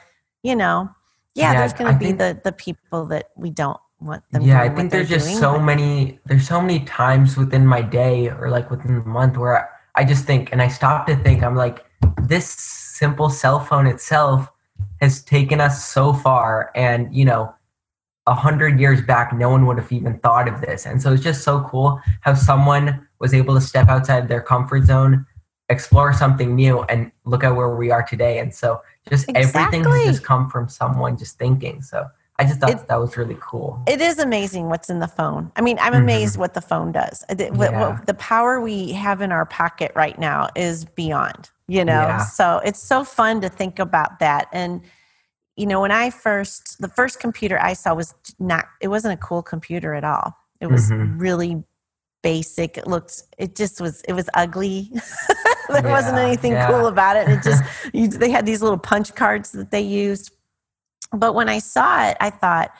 you 0.41 0.55
know, 0.55 0.89
yeah, 1.35 1.51
Yeah, 1.53 1.59
there's 1.59 1.73
going 1.73 1.91
to 1.93 1.97
be 1.99 2.05
think- 2.07 2.19
the 2.19 2.41
the 2.43 2.51
people 2.51 3.05
that 3.07 3.29
we 3.35 3.49
don't 3.49 3.79
want 3.99 4.23
them. 4.31 4.41
yeah, 4.41 4.61
I 4.61 4.69
think 4.69 4.91
there's 4.91 5.09
just 5.09 5.25
doing, 5.27 5.37
so 5.39 5.53
but- 5.53 5.61
many 5.63 6.19
there's 6.25 6.47
so 6.47 6.61
many 6.61 6.79
times 6.81 7.37
within 7.37 7.65
my 7.65 7.81
day 7.81 8.29
or 8.29 8.49
like 8.49 8.69
within 8.69 8.95
the 8.99 9.05
month 9.09 9.37
where 9.37 9.57
I, 9.95 10.01
I 10.01 10.03
just 10.03 10.25
think 10.25 10.51
and 10.51 10.61
I 10.61 10.67
stop 10.67 11.07
to 11.07 11.15
think 11.15 11.43
I'm 11.43 11.55
like 11.55 11.85
this 12.21 12.47
simple 12.49 13.29
cell 13.29 13.59
phone 13.59 13.87
itself 13.87 14.51
has 15.01 15.21
taken 15.23 15.61
us 15.61 15.85
so 15.87 16.13
far 16.13 16.71
and 16.75 17.13
you 17.15 17.25
know 17.25 17.53
a 18.27 18.33
hundred 18.33 18.79
years 18.79 19.01
back 19.01 19.33
no 19.33 19.49
one 19.49 19.65
would 19.65 19.77
have 19.77 19.91
even 19.91 20.17
thought 20.19 20.47
of 20.47 20.61
this 20.61 20.85
and 20.85 21.01
so 21.01 21.11
it's 21.13 21.23
just 21.23 21.43
so 21.43 21.61
cool 21.69 21.99
how 22.21 22.33
someone 22.33 23.05
was 23.19 23.33
able 23.33 23.53
to 23.53 23.61
step 23.61 23.87
outside 23.89 24.27
their 24.27 24.41
comfort 24.41 24.83
zone 24.85 25.25
explore 25.73 26.13
something 26.13 26.55
new 26.55 26.75
and 26.83 27.11
look 27.25 27.43
at 27.43 27.53
where 27.57 27.75
we 27.75 27.91
are 27.95 28.03
today 28.03 28.35
and 28.41 28.53
so 28.61 28.81
just 29.09 29.29
everything 29.35 29.83
has 29.83 30.03
just 30.05 30.23
come 30.23 30.49
from 30.49 30.69
someone 30.69 31.17
just 31.17 31.37
thinking 31.37 31.81
so 31.81 32.07
I 32.39 32.45
just 32.45 32.59
thought 32.59 32.71
It- 32.71 32.87
that 32.87 32.99
was 33.05 33.15
really 33.15 33.37
cool 33.39 33.69
It 33.87 33.99
is 34.01 34.17
amazing 34.19 34.63
what's 34.69 34.89
in 34.89 34.99
the 34.99 35.07
phone. 35.19 35.51
I 35.55 35.61
mean, 35.61 35.77
I'm 35.79 35.93
Mhm. 35.93 36.05
amazed 36.05 36.35
what 36.37 36.53
the 36.55 36.61
phone 36.71 36.91
does. 36.91 37.23
The- 37.29 37.51
what- 37.51 37.71
Yeah. 37.71 37.81
what- 37.81 38.07
the 38.07 38.15
power 38.15 38.59
we 38.69 38.93
have 38.93 39.21
in 39.21 39.31
our 39.31 39.45
pocket 39.45 39.91
right 39.95 40.17
now 40.17 40.49
is 40.55 40.83
beyond, 40.85 41.51
you 41.67 41.85
know? 41.85 42.01
Yeah. 42.07 42.17
So 42.39 42.59
it's 42.67 42.81
so 42.81 43.03
fun 43.03 43.41
to 43.41 43.49
think 43.49 43.77
about 43.77 44.17
that. 44.19 44.47
And, 44.51 44.81
you 45.55 45.67
know, 45.67 45.79
when 45.81 45.91
I 45.91 46.09
first, 46.09 46.81
the 46.81 46.87
first 46.99 47.19
computer 47.19 47.57
I 47.61 47.73
saw 47.73 47.93
was 47.93 48.15
not, 48.39 48.65
it 48.81 48.87
wasn't 48.87 49.13
a 49.13 49.21
cool 49.27 49.43
computer 49.43 49.93
at 49.93 50.03
all. 50.03 50.35
It 50.59 50.67
was 50.71 50.89
Mhm. 50.89 51.21
really 51.21 51.63
basic. 52.23 52.77
It 52.77 52.87
looked, 52.87 53.23
it 53.37 53.55
just 53.55 53.79
was, 53.79 54.01
it 54.07 54.13
was 54.13 54.27
ugly. 54.33 54.89
there 55.69 55.83
wasn't 55.83 56.17
anything 56.17 56.53
yeah. 56.53 56.67
cool 56.67 56.87
about 56.87 57.17
it. 57.17 57.27
And 57.27 57.37
It 57.37 57.43
just, 57.43 57.63
you, 57.93 58.07
they 58.07 58.31
had 58.31 58.45
these 58.45 58.63
little 58.63 58.79
punch 58.79 59.13
cards 59.13 59.51
that 59.51 59.69
they 59.69 59.81
used. 59.81 60.31
But 61.11 61.35
when 61.35 61.49
I 61.49 61.59
saw 61.59 62.07
it, 62.07 62.17
I 62.19 62.31
thought, 62.31 62.71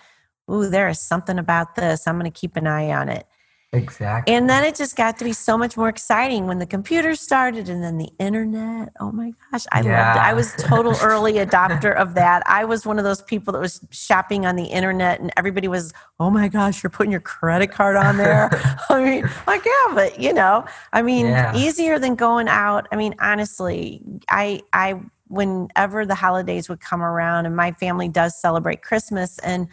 ooh, 0.50 0.68
there 0.68 0.90
is 0.90 1.00
something 1.00 1.38
about 1.38 1.76
this. 1.76 2.08
I'm 2.08 2.18
going 2.18 2.32
to 2.32 2.40
keep 2.40 2.56
an 2.56 2.66
eye 2.66 2.92
on 2.92 3.10
it. 3.10 3.28
Exactly. 3.74 4.36
And 4.36 4.48
then 4.48 4.64
it 4.64 4.76
just 4.76 4.96
got 4.96 5.18
to 5.18 5.26
be 5.26 5.34
so 5.34 5.58
much 5.58 5.76
more 5.76 5.90
exciting 5.90 6.46
when 6.46 6.60
the 6.60 6.66
computer 6.66 7.16
started 7.16 7.70
and 7.70 7.84
then 7.84 7.98
the 7.98 8.12
internet. 8.20 8.94
Oh 9.00 9.12
my 9.12 9.34
gosh, 9.52 9.66
I 9.72 9.82
loved 9.82 10.18
it. 10.18 10.22
I 10.22 10.34
was 10.34 10.54
total 10.60 10.96
early 11.02 11.34
adopter 11.34 11.96
of 11.96 12.14
that. 12.14 12.44
I 12.46 12.66
was 12.66 12.86
one 12.86 13.00
of 13.00 13.04
those 13.04 13.24
people 13.24 13.52
that 13.54 13.60
was 13.60 13.82
shopping 13.90 14.46
on 14.46 14.56
the 14.56 14.66
internet 14.66 15.20
and 15.20 15.34
everybody 15.38 15.68
was, 15.68 15.92
"Oh 16.20 16.30
my 16.30 16.48
gosh, 16.50 16.84
you're 16.84 16.92
putting 16.92 17.12
your 17.12 17.20
credit 17.22 17.72
card 17.72 17.96
on 17.96 18.18
there." 18.18 18.50
I 18.90 19.04
mean, 19.04 19.30
like 19.48 19.66
yeah, 19.66 19.96
but 19.96 20.20
you 20.20 20.34
know, 20.34 20.66
I 20.94 21.02
mean, 21.02 21.26
Yeah. 21.26 21.56
easier 21.56 21.98
than 21.98 22.14
going 22.16 22.48
out. 22.48 22.88
I 22.92 22.96
mean, 22.96 23.16
honestly, 23.20 24.04
I 24.30 24.62
I 24.72 25.02
whenever 25.30 26.06
the 26.06 26.14
holidays 26.16 26.70
would 26.70 26.80
come 26.80 27.02
around 27.02 27.48
and 27.48 27.56
my 27.56 27.72
family 27.72 28.08
does 28.08 28.40
celebrate 28.40 28.84
Christmas 28.84 29.40
and 29.40 29.68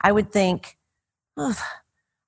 I 0.00 0.10
would 0.10 0.32
think, 0.32 0.76
"Ugh, 1.36 1.56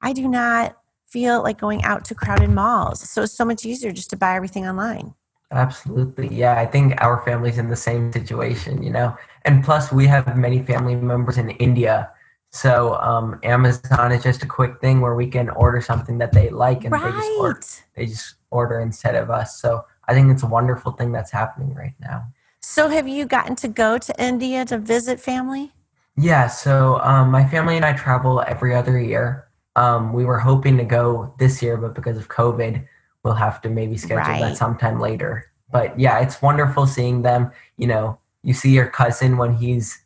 I 0.01 0.13
do 0.13 0.29
not 0.29 0.77
feel 1.07 1.43
like 1.43 1.59
going 1.59 1.85
out 1.85 2.05
to 2.07 2.15
crowded 2.15 2.51
malls. 2.51 3.09
So 3.09 3.23
it's 3.23 3.33
so 3.33 3.45
much 3.45 3.65
easier 3.65 3.93
just 3.93 4.11
to 4.11 4.17
buy 4.17 4.37
everything 4.37 4.67
online. 4.67 5.15
Absolutely. 5.53 6.29
Yeah, 6.35 6.59
I 6.59 6.67
think 6.67 6.95
our 7.01 7.25
family's 7.25 7.59
in 7.59 7.69
the 7.69 7.77
same 7.77 8.13
situation, 8.13 8.83
you 8.83 8.91
know. 8.91 9.17
And 9.45 9.65
plus 9.65 9.93
we 9.93 10.07
have 10.09 10.37
many 10.37 10.63
family 10.63 10.97
members 10.97 11.39
in 11.39 11.51
India. 11.51 12.11
So 12.51 12.97
um, 12.97 13.39
Amazon 13.45 14.13
is 14.13 14.23
just 14.23 14.43
a 14.43 14.47
quick 14.47 14.81
thing 14.81 15.01
where 15.01 15.15
we 15.15 15.29
can 15.29 15.51
order 15.51 15.81
something 15.81 16.19
that 16.19 16.33
they 16.33 16.51
like 16.51 16.85
and 16.85 16.93
they 16.95 16.99
just 16.99 17.31
order, 17.39 17.61
they 17.95 18.07
just 18.07 18.35
order 18.51 18.81
instead 18.81 19.15
of 19.15 19.31
us. 19.31 19.61
So 19.61 19.85
I 20.09 20.15
think 20.15 20.33
it's 20.33 20.43
a 20.43 20.47
wonderful 20.49 20.93
thing 20.93 21.13
that's 21.13 21.31
happening 21.31 21.75
right 21.75 21.95
now. 22.01 22.27
So 22.61 22.89
have 22.89 23.07
you 23.07 23.27
gotten 23.27 23.55
to 23.57 23.69
go 23.69 23.99
to 23.99 24.23
India 24.23 24.65
to 24.65 24.79
visit 24.79 25.21
family? 25.21 25.73
Yeah, 26.17 26.49
so 26.49 26.99
um, 27.03 27.31
my 27.31 27.47
family 27.47 27.77
and 27.77 27.85
I 27.85 27.93
travel 27.93 28.43
every 28.47 28.75
other 28.75 28.99
year. 28.99 29.46
Um, 29.77 30.13
we 30.13 30.25
were 30.25 30.39
hoping 30.39 30.77
to 30.79 30.85
go 30.85 31.33
this 31.39 31.63
year, 31.63 31.77
but 31.77 31.95
because 31.95 32.17
of 32.17 32.29
COVID, 32.29 32.87
we'll 33.23 33.35
have 33.35 33.61
to 33.63 33.69
maybe 33.69 33.97
schedule 33.97 34.19
Right. 34.19 34.41
that 34.41 34.57
sometime 34.57 34.99
later. 35.01 35.47
But 35.71 35.99
yeah, 35.99 36.21
it's 36.21 36.41
wonderful 36.41 36.87
seeing 36.87 37.23
them. 37.23 37.51
You 37.77 37.87
know, 37.89 38.19
you 38.43 38.55
see 38.55 38.71
your 38.71 38.89
cousin 38.89 39.37
when 39.37 39.55
he's 39.55 40.03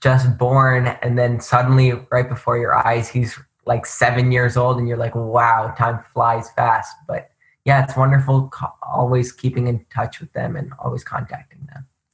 just 0.00 0.38
born, 0.38 0.86
and 1.02 1.18
then 1.18 1.40
suddenly, 1.40 1.92
right 2.10 2.28
before 2.28 2.56
your 2.58 2.74
eyes, 2.74 3.08
he's 3.08 3.38
like 3.66 3.84
seven 3.84 4.30
years 4.32 4.56
old, 4.56 4.78
and 4.78 4.88
you're 4.88 4.96
like, 4.96 5.14
wow, 5.14 5.74
time 5.76 6.02
flies 6.14 6.50
fast. 6.52 6.94
But 7.08 7.30
yeah, 7.64 7.82
it's 7.82 7.96
wonderful 7.96 8.52
always 8.82 9.32
keeping 9.32 9.66
in 9.66 9.84
touch 9.92 10.20
with 10.20 10.32
them 10.32 10.54
and 10.56 10.72
always 10.82 11.02
contacting. 11.02 11.55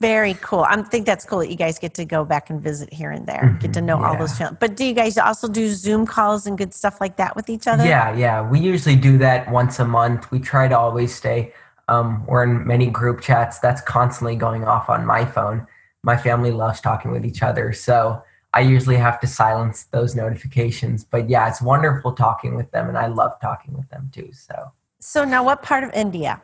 Very 0.03 0.35
cool. 0.35 0.65
I 0.69 0.83
think 0.83 1.07
that's 1.07 1.25
cool 1.25 1.39
that 1.39 1.49
you 1.49 1.55
guys 1.57 1.79
get 1.79 1.95
to 1.95 2.05
go 2.05 2.25
back 2.25 2.51
and 2.51 2.61
visit 2.61 2.93
here 2.93 3.13
and 3.13 3.25
there, 3.25 3.57
get 3.61 3.73
to 3.75 3.81
Mhm, 3.81 3.85
know 3.85 4.03
all 4.05 4.17
those 4.17 4.37
families. 4.37 4.59
But 4.59 4.75
do 4.75 4.85
you 4.85 4.95
guys 4.95 5.17
also 5.17 5.47
do 5.47 5.69
Zoom 5.73 6.07
calls 6.07 6.45
and 6.49 6.59
good 6.59 6.75
stuff 6.75 7.01
like 7.01 7.17
that 7.19 7.37
with 7.37 7.49
each 7.49 7.69
other? 7.69 7.85
Yeah, 7.85 8.13
yeah. 8.13 8.43
We 8.43 8.59
usually 8.59 8.97
do 8.97 9.17
that 9.19 9.49
once 9.49 9.79
a 9.79 9.85
month. 9.85 10.29
We 10.33 10.41
try 10.41 10.67
to 10.67 10.77
always 10.77 11.15
stay. 11.15 11.53
Um, 11.87 12.27
we're 12.27 12.43
in 12.43 12.67
many 12.67 12.91
group 12.91 13.21
chats. 13.21 13.61
That's 13.61 13.81
constantly 13.81 14.35
going 14.35 14.65
off 14.65 14.91
on 14.91 15.07
my 15.07 15.25
phone. 15.25 15.69
My 16.03 16.17
family 16.17 16.51
loves 16.51 16.81
talking 16.81 17.13
with 17.13 17.25
each 17.25 17.43
other, 17.45 17.73
so 17.73 18.25
I 18.55 18.61
usually 18.63 18.97
have 18.97 19.21
to 19.21 19.29
silence 19.29 19.85
those 19.85 20.17
notifications. 20.17 21.05
But 21.05 21.31
yeah, 21.31 21.49
it's 21.49 21.63
wonderful 21.63 22.11
talking 22.13 22.57
with 22.57 22.69
them, 22.73 22.89
and 22.89 22.99
I 22.99 23.07
love 23.07 23.33
talking 23.41 23.73
with 23.75 23.89
them 23.91 24.11
too. 24.13 24.31
So 24.33 24.73
So 24.99 25.25
now 25.25 25.45
what 25.45 25.63
part 25.63 25.85
of 25.85 25.91
India? 25.95 26.43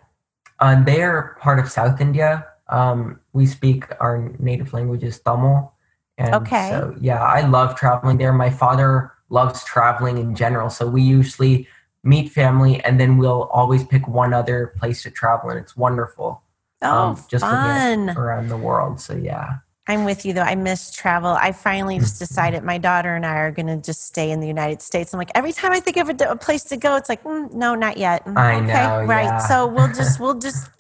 uh, 0.61 0.81
they 0.85 1.03
are 1.03 1.37
part 1.41 1.59
of 1.59 1.69
South 1.69 2.01
India. 2.01 2.47
Um, 2.69 3.21
we 3.33 3.47
speak 3.47 3.85
our 4.01 4.33
native 4.39 4.73
language 4.73 5.03
is 5.03 5.21
Tamil. 5.21 5.73
And 6.19 6.35
Okay. 6.35 6.71
So 6.71 6.97
yeah, 7.01 7.23
I 7.23 7.43
love 7.43 7.77
traveling 7.77 8.19
there. 8.19 8.33
My 8.33 8.51
father 8.51 9.13
loves 9.31 9.65
traveling 9.65 10.19
in 10.19 10.35
general, 10.35 10.71
so 10.71 10.87
we 10.87 11.03
usually 11.03 11.69
meet 12.05 12.31
family, 12.31 12.83
and 12.85 12.99
then 12.99 13.19
we'll 13.19 13.45
always 13.45 13.85
pick 13.85 14.07
one 14.09 14.33
other 14.33 14.75
place 14.79 15.03
to 15.03 15.11
travel, 15.11 15.51
and 15.51 15.59
it's 15.59 15.77
wonderful. 15.77 16.43
Oh, 16.83 16.99
um, 16.99 17.25
just 17.29 17.45
fun. 17.45 18.11
around 18.11 18.49
the 18.49 18.57
world. 18.57 19.01
So 19.01 19.15
yeah, 19.15 19.59
I'm 19.89 20.05
with 20.05 20.27
you 20.27 20.35
though. 20.35 20.43
I 20.43 20.55
miss 20.55 20.93
travel. 20.93 21.31
I 21.31 21.53
finally 21.53 21.99
just 21.99 22.21
Mm-hmm. 22.21 22.25
decided 22.25 22.63
my 22.65 22.79
daughter 22.79 23.17
and 23.17 23.27
I 23.27 23.37
are 23.37 23.51
going 23.53 23.69
to 23.69 23.79
just 23.79 24.07
stay 24.07 24.31
in 24.31 24.41
the 24.41 24.47
United 24.47 24.83
States. 24.83 25.15
I'm 25.15 25.19
like, 25.19 25.33
every 25.35 25.53
time 25.53 25.73
I 25.73 25.81
think 25.81 25.97
of 25.97 26.11
a, 26.11 26.31
a 26.31 26.37
place 26.37 26.65
to 26.65 26.77
go, 26.77 26.97
it's 26.97 27.09
like, 27.09 27.25
mm, 27.25 27.53
no, 27.55 27.75
not 27.75 27.97
yet. 27.97 28.25
Mm, 28.27 28.37
I 28.39 28.61
know, 28.61 29.05
right. 29.07 29.25
yeah. 29.25 29.39
So 29.39 29.67
we'll 29.67 29.89
just, 29.93 30.21
we'll 30.21 30.39
just, 30.39 30.71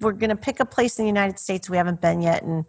we're 0.00 0.12
going 0.12 0.30
to 0.30 0.36
pick 0.36 0.60
a 0.60 0.66
place 0.66 0.98
in 0.98 1.04
the 1.04 1.08
United 1.08 1.38
States 1.38 1.70
we 1.70 1.76
haven't 1.78 2.00
been 2.00 2.20
yet. 2.20 2.42
And 2.42 2.64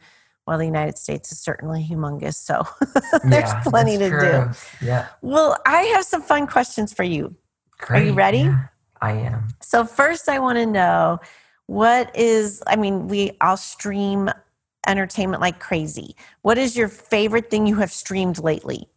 well, 0.47 0.57
the 0.59 0.65
United 0.65 0.97
States 0.97 1.31
is 1.31 1.39
certainly 1.39 1.85
humongous. 1.89 2.35
So 2.35 2.65
there's 3.23 3.53
Yeah, 3.53 3.61
plenty 3.63 3.97
to 3.97 4.09
that's 4.09 4.21
do. 4.81 4.85
Yeah, 4.87 5.07
Well, 5.21 5.57
I 5.65 5.81
have 5.95 6.05
some 6.05 6.21
fun 6.21 6.47
questions 6.47 6.93
for 6.93 7.03
you. 7.03 7.35
great. 7.79 8.05
you 8.07 8.13
ready? 8.13 8.39
Yeah, 8.39 8.67
I 9.01 9.11
am. 9.13 9.47
So 9.61 9.83
first, 9.85 10.29
I 10.29 10.39
want 10.39 10.57
to 10.59 10.65
know 10.67 11.19
what 11.65 12.15
is. 12.15 12.63
I 12.67 12.75
mean, 12.77 13.07
we 13.07 13.31
all 13.41 13.57
stream 13.57 14.29
entertainment 14.87 15.41
like 15.41 15.59
crazy. 15.59 16.15
What 16.41 16.57
is 16.57 16.75
your 16.77 16.87
favorite 16.87 17.49
thing 17.49 17.67
you 17.67 17.75
have 17.75 17.91
streamed 17.91 18.39
lately? 18.39 18.87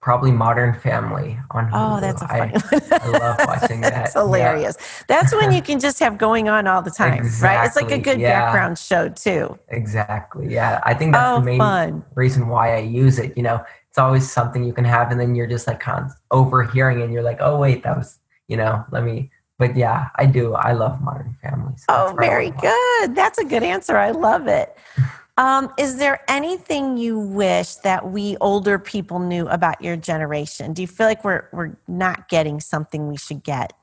Probably 0.00 0.30
Modern 0.30 0.72
Family 0.78 1.36
on 1.50 1.68
oh, 1.72 1.76
Hulu. 1.76 1.96
Oh, 1.96 2.00
that's 2.00 2.22
a 2.22 2.26
I- 2.26 2.38
funny 2.38 2.52
one. 2.52 2.82
I 2.92 3.18
love 3.18 3.36
watching 3.46 3.80
that. 3.80 3.92
That's 3.92 4.14
Yeah. 4.14 4.22
hilarious. 4.22 4.76
That's 5.08 5.34
when 5.34 5.50
you 5.50 5.60
can 5.60 5.80
just 5.80 5.98
have 5.98 6.16
going 6.16 6.48
on 6.48 6.68
all 6.68 6.80
the 6.80 6.92
time, 6.92 7.28
right? 7.42 7.66
It's 7.66 7.74
like 7.74 7.90
a 7.90 7.98
good 7.98 8.20
yeah. 8.20 8.44
background 8.44 8.78
show 8.78 9.08
too. 9.08 9.58
Exactly. 9.68 10.46
Yeah. 10.52 10.80
I 10.84 10.94
think 10.94 11.12
that's 11.12 11.36
Oh, 11.36 11.40
the 11.40 11.46
main 11.46 11.58
fun. 11.58 12.04
reason 12.14 12.46
why 12.46 12.76
I 12.76 12.78
use 12.80 13.18
it. 13.18 13.36
You 13.36 13.42
know, 13.42 13.64
it's 13.88 13.98
always 13.98 14.30
something 14.30 14.62
you 14.62 14.72
can 14.72 14.84
have, 14.84 15.10
and 15.10 15.18
then 15.18 15.34
you're 15.34 15.48
just 15.48 15.66
like 15.66 15.80
con- 15.80 16.12
overhearing, 16.30 17.02
and 17.02 17.12
you're 17.12 17.24
like, 17.24 17.38
oh 17.40 17.58
wait, 17.58 17.82
that 17.82 17.96
was, 17.96 18.18
you 18.46 18.56
know, 18.56 18.84
let 18.92 19.02
me. 19.02 19.30
But 19.58 19.76
yeah, 19.76 20.08
I 20.16 20.26
do. 20.26 20.54
I 20.54 20.72
love 20.72 21.00
Modern 21.00 21.36
Family. 21.42 21.74
so 21.76 21.84
Oh, 21.88 22.06
that's 22.06 22.16
where 22.18 22.24
I 22.24 22.28
very 22.28 22.50
good. 22.50 23.14
That's 23.14 23.38
a 23.38 23.44
good 23.44 23.62
answer. 23.62 23.96
I 23.96 24.10
love 24.10 24.46
it. 24.46 24.76
Um, 25.38 25.70
is 25.76 25.98
there 25.98 26.20
anything 26.30 26.96
you 26.96 27.18
wish 27.18 27.74
that 27.84 28.08
we 28.10 28.38
older 28.40 28.78
people 28.78 29.18
knew 29.18 29.46
about 29.48 29.82
your 29.82 29.94
generation? 29.94 30.72
Do 30.72 30.80
you 30.80 30.88
feel 30.88 31.06
like 31.06 31.24
we're 31.24 31.44
we're 31.52 31.76
not 31.86 32.30
getting 32.30 32.58
something 32.58 33.06
we 33.06 33.18
should 33.18 33.42
get? 33.42 33.74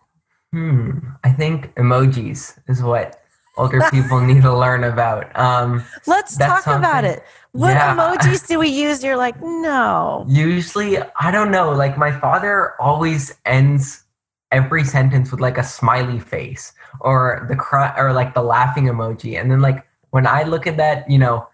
Hmm. 0.51 0.97
I 1.23 1.31
think 1.31 1.73
emojis 1.75 2.57
is 2.67 2.81
what 2.81 3.21
older 3.55 3.81
people 3.91 4.19
need 4.19 4.41
to 4.41 4.51
learn 4.51 4.83
about. 4.83 5.37
Um, 5.37 5.83
Let's 6.07 6.35
talk 6.37 6.65
about 6.65 7.03
it. 7.03 7.23
What 7.51 7.75
Yeah. 7.75 7.95
emojis 7.95 8.47
do 8.51 8.57
we 8.57 8.69
use? 8.69 9.03
You're 9.03 9.15
like, 9.17 9.39
no. 9.39 10.25
usually, 10.27 10.97
I 11.19 11.29
don't 11.29 11.51
know. 11.51 11.71
Like 11.71 11.99
my 11.99 12.11
father 12.19 12.73
always 12.81 13.31
ends 13.45 14.02
every 14.53 14.83
sentence 14.83 15.31
with 15.31 15.41
like 15.41 15.57
a 15.57 15.63
smiley 15.63 16.19
face 16.19 16.71
or 17.01 17.45
the 17.49 17.55
cry 17.55 17.93
or 17.97 18.13
like 18.13 18.33
the 18.33 18.43
laughing 18.43 18.85
emoji, 18.85 19.39
and 19.39 19.51
then 19.51 19.61
like 19.61 19.85
when 20.11 20.25
I 20.27 20.43
look 20.43 20.67
at 20.67 20.77
that, 20.77 21.09
you 21.09 21.17
know, 21.17 21.47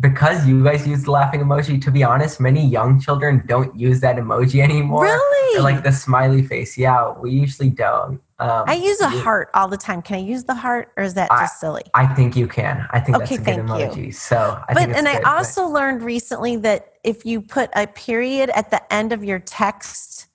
because 0.00 0.46
you 0.46 0.62
guys 0.64 0.86
use 0.86 1.04
the 1.04 1.10
laughing 1.10 1.40
emoji, 1.40 1.80
to 1.82 1.90
be 1.90 2.02
honest, 2.02 2.40
many 2.40 2.64
young 2.66 3.00
children 3.00 3.42
don't 3.46 3.78
use 3.78 4.00
that 4.00 4.16
emoji 4.16 4.60
anymore. 4.62 5.04
Really? 5.04 5.58
Or 5.58 5.62
like 5.62 5.84
the 5.84 5.92
smiley 5.92 6.42
face. 6.42 6.76
Yeah, 6.78 7.12
we 7.12 7.30
usually 7.30 7.70
don't. 7.70 8.20
Um, 8.40 8.64
I 8.66 8.74
use 8.74 9.00
a 9.00 9.08
heart 9.08 9.50
all 9.54 9.68
the 9.68 9.76
time. 9.76 10.02
Can 10.02 10.16
I 10.16 10.20
use 10.20 10.42
the 10.44 10.54
heart 10.54 10.90
or 10.96 11.04
is 11.04 11.14
that 11.14 11.30
I- 11.30 11.42
just 11.42 11.60
silly? 11.60 11.84
I 11.94 12.06
think 12.06 12.36
you 12.36 12.48
can. 12.48 12.86
I 12.90 12.98
think 12.98 13.16
Okay, 13.16 13.36
that's 13.36 13.48
a 13.48 13.52
good 13.52 13.68
thank 13.68 13.96
you. 13.96 14.10
So 14.12 14.60
I 14.68 14.74
but 14.74 14.90
and 14.90 15.08
I 15.08 15.14
good, 15.14 15.22
but- 15.22 15.36
also 15.36 15.66
learned 15.68 16.02
recently 16.02 16.56
that 16.56 16.94
if 17.04 17.24
you 17.24 17.40
put 17.40 17.70
a 17.76 17.86
period 17.86 18.50
at 18.50 18.70
the 18.70 18.80
end 18.92 19.12
of 19.12 19.22
your 19.22 19.38
text 19.38 20.26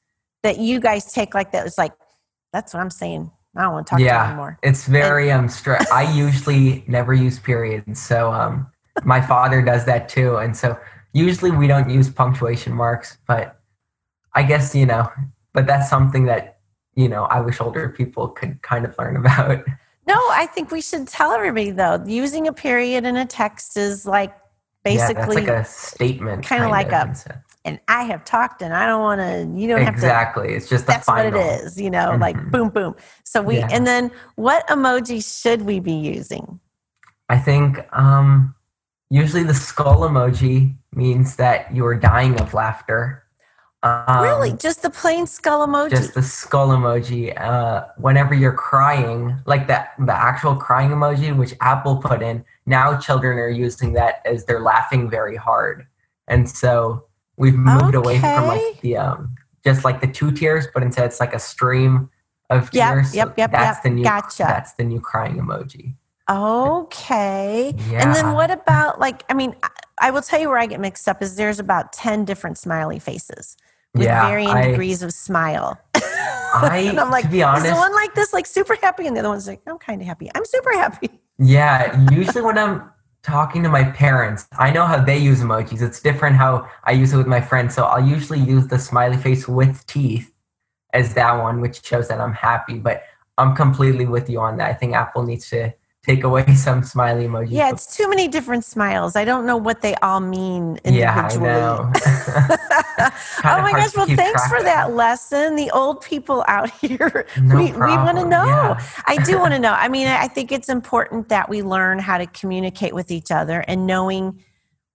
that 0.44 0.58
you 0.58 0.80
guys 0.80 1.12
take 1.12 1.34
like 1.34 1.52
that, 1.52 1.68
it's 1.68 1.78
like 1.78 1.92
that's 2.54 2.74
what 2.74 2.80
I'm 2.82 2.90
saying. 2.90 3.32
I 3.56 3.64
don't 3.64 3.74
want 3.74 3.88
to 3.88 3.90
talk 3.92 3.98
to 4.00 4.04
you 4.04 4.10
Yeah. 4.10 4.28
anymore. 4.28 4.58
It's 4.64 4.86
very 4.88 5.32
um 5.32 5.50
strict. 5.50 5.92
I 5.92 6.12
usually 6.14 6.84
never 6.88 7.14
use 7.14 7.40
periods, 7.40 8.02
so 8.02 8.32
um 8.32 8.68
my 9.04 9.22
father 9.22 9.62
does 9.62 9.86
that 9.86 10.10
too, 10.10 10.38
and 10.38 10.56
so 10.56 10.78
usually 11.14 11.52
we 11.52 11.68
don't 11.68 11.90
use 11.90 12.10
punctuation 12.10 12.74
marks, 12.74 13.18
but 13.28 13.60
I 14.34 14.44
guess 14.44 14.76
you 14.76 14.86
know, 14.86 15.10
but 15.54 15.66
that's 15.68 15.90
something 15.90 16.26
that 16.26 16.60
you 16.96 17.08
know 17.10 17.24
I 17.26 17.40
wish 17.42 17.60
older 17.62 17.90
people 17.90 18.28
could 18.30 18.62
kind 18.62 18.86
of 18.86 18.96
learn 19.00 19.16
about. 19.24 19.64
No, 20.08 20.16
I 20.32 20.48
think 20.48 20.72
we 20.72 20.82
should 20.82 21.08
tell 21.08 21.32
everybody 21.32 21.72
though. 21.72 22.04
Using 22.06 22.48
a 22.48 22.54
period 22.54 23.04
in 23.06 23.16
a 23.18 23.26
text 23.26 23.78
is 23.78 24.06
like 24.06 24.32
yeah, 24.86 25.08
basically 25.08 25.16
that's 25.18 25.36
like 25.36 25.48
a 25.48 25.66
statement, 25.66 26.46
kinda 26.46 26.68
like 26.70 26.94
of, 26.94 27.10
a- 27.10 27.44
and 27.66 27.80
I 27.88 28.04
have 28.04 28.24
talked 28.26 28.62
and 28.62 28.74
I 28.74 28.86
don't 28.86 29.02
want 29.02 29.20
to 29.22 29.60
you 29.60 29.68
don't 29.68 29.82
have 29.82 29.96
to 29.96 30.00
exactly. 30.00 30.54
It's 30.54 30.70
just 30.70 30.86
the 30.86 30.94
that's 30.94 31.08
what 31.08 31.26
it 31.26 31.36
is, 31.36 31.80
you 31.80 31.90
know, 31.90 32.16
like 32.20 32.36
Mhm. 32.38 32.52
boom 32.52 32.70
boom. 32.70 32.96
So 33.24 33.42
we 33.42 33.58
Yeah. 33.60 33.68
and 33.72 33.86
then 33.86 34.12
what 34.36 34.68
emoji 34.68 35.24
should 35.24 35.64
we 35.64 35.80
be 35.80 35.94
using? 35.94 36.60
I 37.28 37.38
think 37.38 37.80
um, 37.94 38.56
usually 39.10 39.44
the 39.44 39.54
skull 39.54 40.02
emoji 40.02 40.76
means 40.94 41.36
that 41.36 41.74
you 41.74 41.86
are 41.86 41.96
dying 41.96 42.40
of 42.40 42.54
laughter. 42.54 43.24
Um, 43.82 44.22
really? 44.24 44.52
Just 44.54 44.82
the 44.82 44.90
plain 44.90 45.26
skull 45.26 45.66
emoji. 45.66 45.90
just 45.92 46.14
the 46.14 46.22
skull 46.24 46.70
emoji 46.70 47.40
uh, 47.40 47.86
whenever 47.98 48.34
you're 48.34 48.52
crying 48.52 49.38
like 49.46 49.68
that 49.68 49.94
the 50.00 50.14
actual 50.14 50.54
crying 50.56 50.90
emoji 50.90 51.36
which 51.36 51.54
apple 51.62 51.96
put 51.96 52.22
in 52.22 52.44
now 52.66 52.98
children 52.98 53.38
are 53.38 53.48
using 53.48 53.94
that 53.94 54.22
as 54.26 54.44
they're 54.44 54.60
laughing 54.60 55.10
very 55.10 55.38
hard 55.38 55.88
and 56.28 56.50
so 56.50 57.06
we've 57.40 57.56
moved 57.56 57.96
away 57.96 58.20
from 58.20 58.48
like 58.48 58.82
the 58.82 58.96
um 58.98 59.34
just 59.64 59.84
like 59.84 60.00
the 60.02 60.08
two 60.08 60.32
tears 60.32 60.68
but 60.74 60.84
instead 60.84 61.06
it's 61.06 61.20
like 61.20 61.34
a 61.34 61.40
stream 61.40 62.10
of 62.52 62.70
Yep, 62.74 62.94
tears 62.94 63.16
yep, 63.16 63.38
yep, 63.38 63.52
that's 63.52 63.78
yep. 63.78 63.84
the 63.84 63.90
new 63.90 64.04
Gotcha. 64.04 64.44
that's 64.44 64.74
the 64.74 64.84
new 64.84 65.00
crying 65.00 65.36
emoji 65.38 65.96
Okay. 66.30 67.74
yeah 67.90 68.04
And 68.04 68.16
then 68.16 68.34
what 68.34 68.52
about 68.52 69.00
like 69.00 69.24
I 69.30 69.34
mean 69.34 69.56
I, 69.64 69.70
I 70.02 70.12
will 70.12 70.22
tell 70.22 70.40
you 70.40 70.50
where 70.50 70.60
I 70.60 70.68
get 70.68 70.80
mixed 70.80 71.08
up 71.08 71.22
is 71.24 71.36
there's 71.36 71.60
about 71.60 71.92
10 71.94 72.26
different 72.26 72.58
smiley 72.58 73.00
faces 73.00 73.58
with 73.96 74.04
yeah 74.04 74.28
varying 74.28 74.50
I, 74.50 74.68
degrees 74.70 75.02
of 75.02 75.12
smile. 75.12 75.80
I 75.96 76.86
and 76.90 77.00
I'm 77.00 77.10
like, 77.10 77.26
to 77.26 77.32
be 77.32 77.40
is 77.40 77.46
honest 77.46 77.68
the 77.68 77.76
one 77.76 77.94
like 77.94 78.14
this 78.16 78.32
like 78.34 78.46
super 78.46 78.76
happy 78.76 79.08
and 79.08 79.16
the 79.16 79.22
other 79.22 79.30
one's 79.30 79.48
like, 79.48 79.62
I'm 79.68 79.78
kind 79.80 80.02
of 80.02 80.08
happy. 80.08 80.30
I'm 80.36 80.46
super 80.46 80.72
happy. 80.74 81.10
Yeah, 81.40 82.10
usually 82.12 82.42
when 82.42 82.58
I'm 82.58 82.90
talking 83.24 83.64
to 83.64 83.70
my 83.70 83.84
parents, 83.84 84.48
I 84.58 84.72
know 84.72 84.86
how 84.86 85.04
they 85.04 85.18
use 85.18 85.42
emojis. 85.42 85.82
It's 85.82 86.02
different 86.02 86.36
how 86.36 86.70
I 86.84 86.92
use 86.92 87.14
it 87.14 87.18
with 87.18 87.28
my 87.28 87.42
friends. 87.42 87.76
So 87.76 87.84
I'll 87.84 88.06
usually 88.06 88.40
use 88.40 88.68
the 88.68 88.80
smiley 88.80 89.18
face 89.18 89.48
with 89.48 89.86
teeth 89.88 90.34
as 90.94 91.14
that 91.14 91.34
one, 91.42 91.62
which 91.62 91.86
shows 91.86 92.08
that 92.08 92.20
I'm 92.20 92.34
happy. 92.34 92.80
But 92.80 93.04
I'm 93.38 93.56
completely 93.56 94.06
with 94.06 94.30
you 94.30 94.40
on 94.40 94.58
that. 94.58 94.70
I 94.70 94.74
think 94.74 94.94
Apple 94.96 95.24
needs 95.24 95.50
to 95.50 95.74
take 96.04 96.24
away 96.24 96.46
some 96.56 96.84
smiley 96.84 97.26
emojis. 97.26 97.52
Yeah, 97.52 97.70
it's 97.70 97.96
too 97.96 98.10
many 98.10 98.28
different 98.28 98.66
smiles. 98.66 99.16
I 99.16 99.26
don't 99.26 99.46
know 99.46 99.58
what 99.58 99.82
they 99.82 99.96
all 99.96 100.20
mean 100.20 100.80
yeah, 100.86 101.14
I 101.14 101.34
individually. 101.34 101.50
know. 101.50 101.92
oh 103.46 103.62
my 103.62 103.72
gosh, 103.72 103.96
well 103.96 104.06
thanks 104.08 104.48
for 104.50 104.62
that 104.64 104.94
lesson. 104.94 105.56
The 105.56 105.72
old 105.72 106.02
people 106.02 106.44
out 106.48 106.70
here, 106.82 107.26
No 107.42 107.56
we, 107.58 107.72
we 107.72 107.78
want 107.78 108.18
to 108.18 108.26
know. 108.26 108.46
yeah. 108.46 108.82
I 109.06 109.18
do 109.24 109.40
want 109.40 109.54
to 109.54 109.60
know. 109.66 109.74
I 109.74 109.88
mean, 109.90 110.08
I 110.08 110.28
think 110.28 110.52
it's 110.52 110.70
important 110.70 111.30
that 111.30 111.50
we 111.50 111.62
learn 111.64 112.00
how 112.00 112.18
to 112.18 112.26
communicate 112.28 112.94
with 112.94 113.12
each 113.12 113.32
other 113.32 113.64
and 113.68 113.86
knowing 113.88 114.44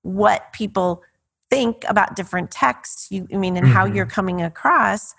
what 0.03 0.53
people 0.53 1.03
think 1.51 1.85
about 1.89 2.17
different 2.17 2.51
texts. 2.51 3.09
You, 3.11 3.27
I 3.33 3.37
mean, 3.37 3.57
and 3.57 3.67
how 3.67 3.87
Mhm. 3.87 3.95
you're 3.97 4.07
coming 4.07 4.43
across. 4.43 5.15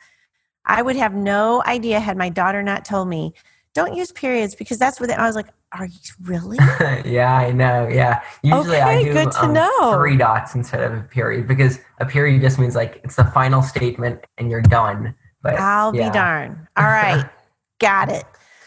I 0.66 0.82
would 0.82 0.96
have 0.96 1.14
no 1.14 1.64
idea 1.66 2.00
had 2.00 2.18
my 2.18 2.30
daughter 2.30 2.64
not 2.64 2.86
told 2.86 3.08
me, 3.08 3.34
"Don't 3.74 3.96
use 3.96 4.12
periods," 4.12 4.56
because 4.56 4.78
that's 4.80 5.00
what 5.00 5.12
I 5.12 5.26
was 5.28 5.36
like. 5.36 5.48
Are 5.78 5.86
you 5.86 6.00
really? 6.24 6.58
yeah, 7.06 7.36
I 7.36 7.52
know. 7.52 7.88
Yeah, 7.88 8.22
usually 8.44 8.80
I 8.80 8.96
Okay, 8.96 9.04
do 9.06 9.14
good 9.14 9.32
to 9.32 9.46
um, 9.46 9.54
know. 9.54 9.94
three 9.94 10.16
dots 10.18 10.56
instead 10.56 10.82
of 10.82 10.98
a 10.98 11.02
period 11.04 11.48
because 11.48 11.80
a 12.00 12.06
period 12.06 12.42
just 12.42 12.58
means 12.60 12.76
like 12.76 13.02
it's 13.04 13.18
the 13.18 13.26
final 13.26 13.62
statement 13.62 14.26
and 14.38 14.50
you're 14.50 14.62
done. 14.62 15.14
But 15.44 15.56
I'll 15.56 15.94
yeah. 15.94 16.10
be 16.10 16.14
darned. 16.14 16.68
All 16.78 16.86
right. 16.86 17.30
Got 17.80 18.10
it. 18.10 18.24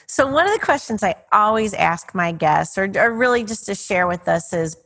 So, 0.07 0.31
one 0.31 0.47
of 0.47 0.53
the 0.53 0.65
questions 0.65 1.03
I 1.03 1.15
always 1.33 1.75
ask 1.75 2.15
my 2.15 2.33
guests, 2.33 2.77
or, 2.79 2.91
or 2.97 3.13
really 3.15 3.45
just 3.45 3.67
to 3.67 3.75
share 3.75 4.07
with 4.07 4.29
us, 4.29 4.53
is 4.53 4.77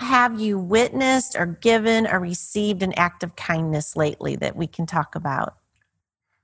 Have 0.00 0.40
you 0.40 0.58
witnessed 0.58 1.36
or 1.36 1.46
given 1.46 2.06
or 2.06 2.18
received 2.18 2.82
an 2.82 2.92
act 2.94 3.22
of 3.22 3.36
kindness 3.36 3.94
lately 3.96 4.34
that 4.36 4.56
we 4.56 4.66
can 4.66 4.86
talk 4.86 5.14
about? 5.14 5.54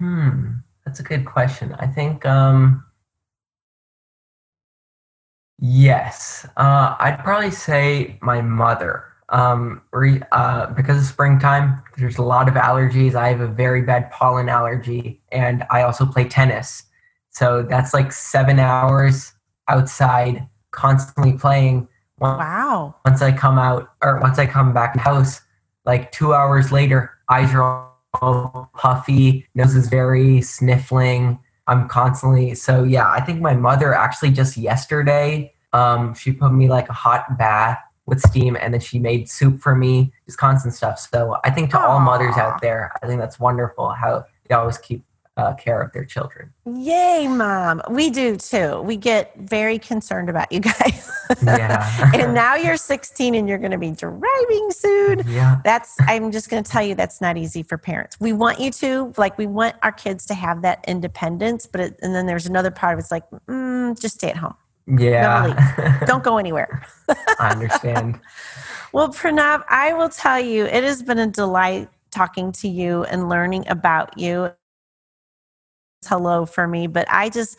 Hmm, 0.01 0.53
that's 0.87 1.01
a 1.01 1.03
good 1.03 1.25
question. 1.25 1.75
I 1.79 1.87
think 1.87 2.25
um 2.27 2.85
yes. 5.61 6.47
Uh 6.57 6.97
I'd 6.99 7.21
probably 7.25 7.51
say 7.51 8.19
my 8.23 8.41
mother. 8.41 9.05
Um 9.29 9.83
re, 9.93 10.21
uh 10.33 10.67
because 10.75 10.99
of 10.99 11.05
springtime, 11.05 11.83
there's 11.97 12.19
a 12.19 12.23
lot 12.23 12.49
of 12.49 12.55
allergies. 12.55 13.15
I 13.15 13.29
have 13.29 13.41
a 13.41 13.47
very 13.49 13.83
bad 13.83 14.11
pollen 14.11 14.49
allergy 14.49 15.23
and 15.33 15.65
I 15.71 15.83
also 15.83 16.05
play 16.07 16.25
tennis. 16.25 16.85
So 17.31 17.63
that's 17.63 17.95
like 17.95 18.13
7 18.13 18.59
hours 18.59 19.33
outside 19.69 20.49
constantly 20.73 21.33
playing. 21.35 21.89
Once 22.19 22.39
Wow. 22.39 22.95
once 23.07 23.23
I 23.23 23.33
come 23.33 23.59
out 23.59 23.93
or 24.03 24.19
once 24.21 24.39
I 24.39 24.47
come 24.47 24.73
back 24.75 24.95
in 24.95 24.99
the 24.99 25.05
house, 25.05 25.41
like 25.87 26.13
two 26.13 26.35
hours 26.35 26.71
later, 26.73 27.13
eyes 27.31 27.55
are 27.55 27.63
all 28.21 28.71
puffy, 28.77 29.47
nose 29.55 29.75
is 29.77 29.89
very 29.89 30.43
sniffling. 30.43 31.39
I'm 31.67 31.89
constantly 31.89 32.55
so 32.55 32.85
yeah. 32.85 33.11
I 33.11 33.21
think 33.21 33.41
my 33.41 33.55
mother 33.55 33.95
actually 33.95 34.31
just 34.31 34.57
yesterday, 34.57 35.55
um, 35.73 36.15
she 36.15 36.33
put 36.33 36.53
me 36.53 36.69
like 36.69 36.89
a 36.89 36.93
hot 36.93 37.39
bath 37.39 37.79
with 38.07 38.21
steam, 38.21 38.57
and 38.61 38.75
then 38.75 38.81
she 38.81 38.99
made 38.99 39.29
soup 39.29 39.61
for 39.61 39.75
me, 39.75 40.13
just 40.27 40.39
constant 40.39 40.75
stuff. 40.75 40.99
So 40.99 41.37
I 41.45 41.51
think 41.51 41.71
to 41.71 41.81
all 41.81 42.01
mothers 42.01 42.37
out 42.37 42.61
there, 42.61 42.93
I 43.03 43.07
think 43.07 43.21
that's 43.21 43.39
wonderful 43.39 43.91
how 43.91 44.25
they 44.49 44.55
always 44.55 44.79
keep 44.79 45.05
uh, 45.37 45.55
care 45.55 45.81
of 45.81 45.93
their 45.93 46.05
children. 46.05 46.53
Yay, 46.67 47.29
mom. 47.29 47.81
We 47.89 48.11
do 48.11 48.37
too. 48.37 48.83
We 48.83 48.97
get 48.97 49.35
very 49.39 49.79
concerned 49.79 50.29
about 50.29 50.51
you 50.53 50.61
guys. 50.61 51.11
Yeah. 51.43 52.11
and 52.15 52.35
now 52.35 52.55
you're 52.57 52.77
16 52.77 53.35
and 53.35 53.49
you're 53.49 53.59
going 53.59 53.71
to 53.73 53.79
be 53.79 53.91
driving 53.93 54.71
soon. 54.71 55.23
yeah. 55.27 55.61
that's 55.65 55.97
i'm 56.03 56.31
just 56.33 56.51
going 56.51 56.63
to 56.63 56.71
tell 56.71 56.83
you 56.83 56.95
that's 56.95 57.21
not 57.21 57.37
easy 57.37 57.63
for 57.63 57.79
parents 57.79 58.19
we 58.21 58.33
want 58.33 58.61
you 58.61 58.71
to 58.73 59.13
like 59.17 59.37
we 59.39 59.47
want 59.47 59.77
our 59.83 59.93
kids 59.93 60.27
to 60.27 60.35
have 60.35 60.63
that 60.63 60.85
independence 60.89 61.67
but 61.67 61.81
it, 61.81 61.99
and 62.03 62.15
then 62.15 62.27
there's 62.27 62.47
another 62.47 62.71
part 62.71 62.95
of 62.95 62.99
it's 62.99 63.11
like 63.11 63.29
mm, 63.49 63.99
just 64.01 64.17
stay 64.17 64.31
at 64.31 64.37
home 64.37 64.55
Yeah. 64.87 66.05
don't 66.07 66.25
go 66.31 66.39
anywhere 66.39 66.85
I 67.39 67.51
understand. 67.51 68.21
well 68.93 69.09
pranav 69.09 69.65
i 69.69 69.93
will 69.93 70.09
tell 70.09 70.41
you 70.41 70.65
it 70.67 70.83
has 70.85 71.03
been 71.03 71.19
a 71.19 71.27
delight 71.29 71.89
talking 72.11 72.51
to 72.53 72.69
you 72.69 73.05
and 73.05 73.29
learning 73.29 73.65
about 73.69 74.19
you 74.19 74.51
hello 76.07 76.47
for 76.47 76.67
me 76.67 76.87
but 76.87 77.07
i 77.11 77.29
just 77.29 77.57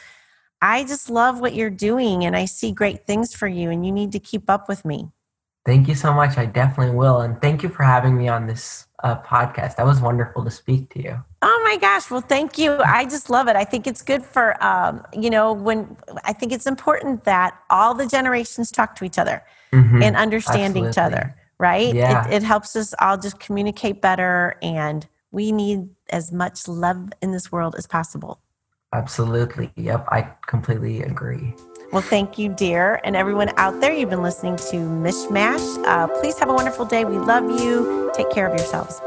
i 0.61 0.83
just 0.83 1.09
love 1.09 1.39
what 1.39 1.53
you're 1.53 1.69
doing 1.69 2.25
and 2.25 2.35
i 2.35 2.45
see 2.45 2.71
great 2.71 3.05
things 3.05 3.33
for 3.33 3.47
you 3.47 3.69
and 3.69 3.85
you 3.85 3.91
need 3.91 4.11
to 4.11 4.19
keep 4.19 4.49
up 4.49 4.67
with 4.67 4.85
me 4.85 5.11
Thank 5.63 5.87
you 5.87 5.93
so 5.93 6.11
much. 6.11 6.37
I 6.37 6.47
definitely 6.47 6.95
will. 6.95 7.21
And 7.21 7.39
thank 7.39 7.61
you 7.61 7.69
for 7.69 7.83
having 7.83 8.17
me 8.17 8.27
on 8.27 8.47
this 8.47 8.87
uh, 9.03 9.21
podcast. 9.21 9.75
That 9.75 9.85
was 9.85 10.01
wonderful 10.01 10.43
to 10.43 10.49
speak 10.49 10.89
to 10.93 11.03
you. 11.03 11.23
Oh 11.43 11.61
my 11.63 11.77
gosh. 11.77 12.09
Well, 12.09 12.21
thank 12.21 12.57
you. 12.57 12.77
I 12.83 13.05
just 13.05 13.29
love 13.29 13.47
it. 13.47 13.55
I 13.55 13.63
think 13.63 13.85
it's 13.85 14.01
good 14.01 14.25
for, 14.25 14.61
um, 14.63 15.03
you 15.13 15.29
know, 15.29 15.53
when 15.53 15.97
I 16.23 16.33
think 16.33 16.51
it's 16.51 16.65
important 16.65 17.25
that 17.25 17.59
all 17.69 17.93
the 17.93 18.07
generations 18.07 18.71
talk 18.71 18.95
to 18.95 19.05
each 19.05 19.19
other 19.19 19.43
Mhm. 19.71 20.03
and 20.03 20.15
understand 20.15 20.77
each 20.77 20.97
other, 20.97 21.35
right? 21.59 21.93
Yeah. 21.93 22.27
It, 22.27 22.33
it 22.37 22.43
helps 22.43 22.75
us 22.75 22.95
all 22.99 23.17
just 23.17 23.39
communicate 23.39 24.01
better. 24.01 24.55
And 24.63 25.07
we 25.29 25.51
need 25.51 25.89
as 26.09 26.31
much 26.31 26.67
love 26.67 27.11
in 27.21 27.33
this 27.33 27.51
world 27.51 27.75
as 27.77 27.85
possible. 27.85 28.39
Absolutely. 28.93 29.71
Yep. 29.75 30.05
I 30.09 30.29
completely 30.47 31.01
agree. 31.03 31.53
Well, 31.91 32.01
thank 32.01 32.37
you, 32.37 32.49
dear. 32.49 33.01
And 33.03 33.15
everyone 33.15 33.51
out 33.57 33.81
there, 33.81 33.91
you've 33.91 34.09
been 34.09 34.21
listening 34.21 34.55
to 34.55 34.77
Mishmash. 34.77 35.85
Uh, 35.85 36.07
please 36.07 36.37
have 36.39 36.49
a 36.49 36.53
wonderful 36.53 36.85
day. 36.85 37.03
We 37.03 37.17
love 37.17 37.59
you. 37.59 38.11
Take 38.13 38.31
care 38.31 38.47
of 38.47 38.55
yourselves. 38.55 39.01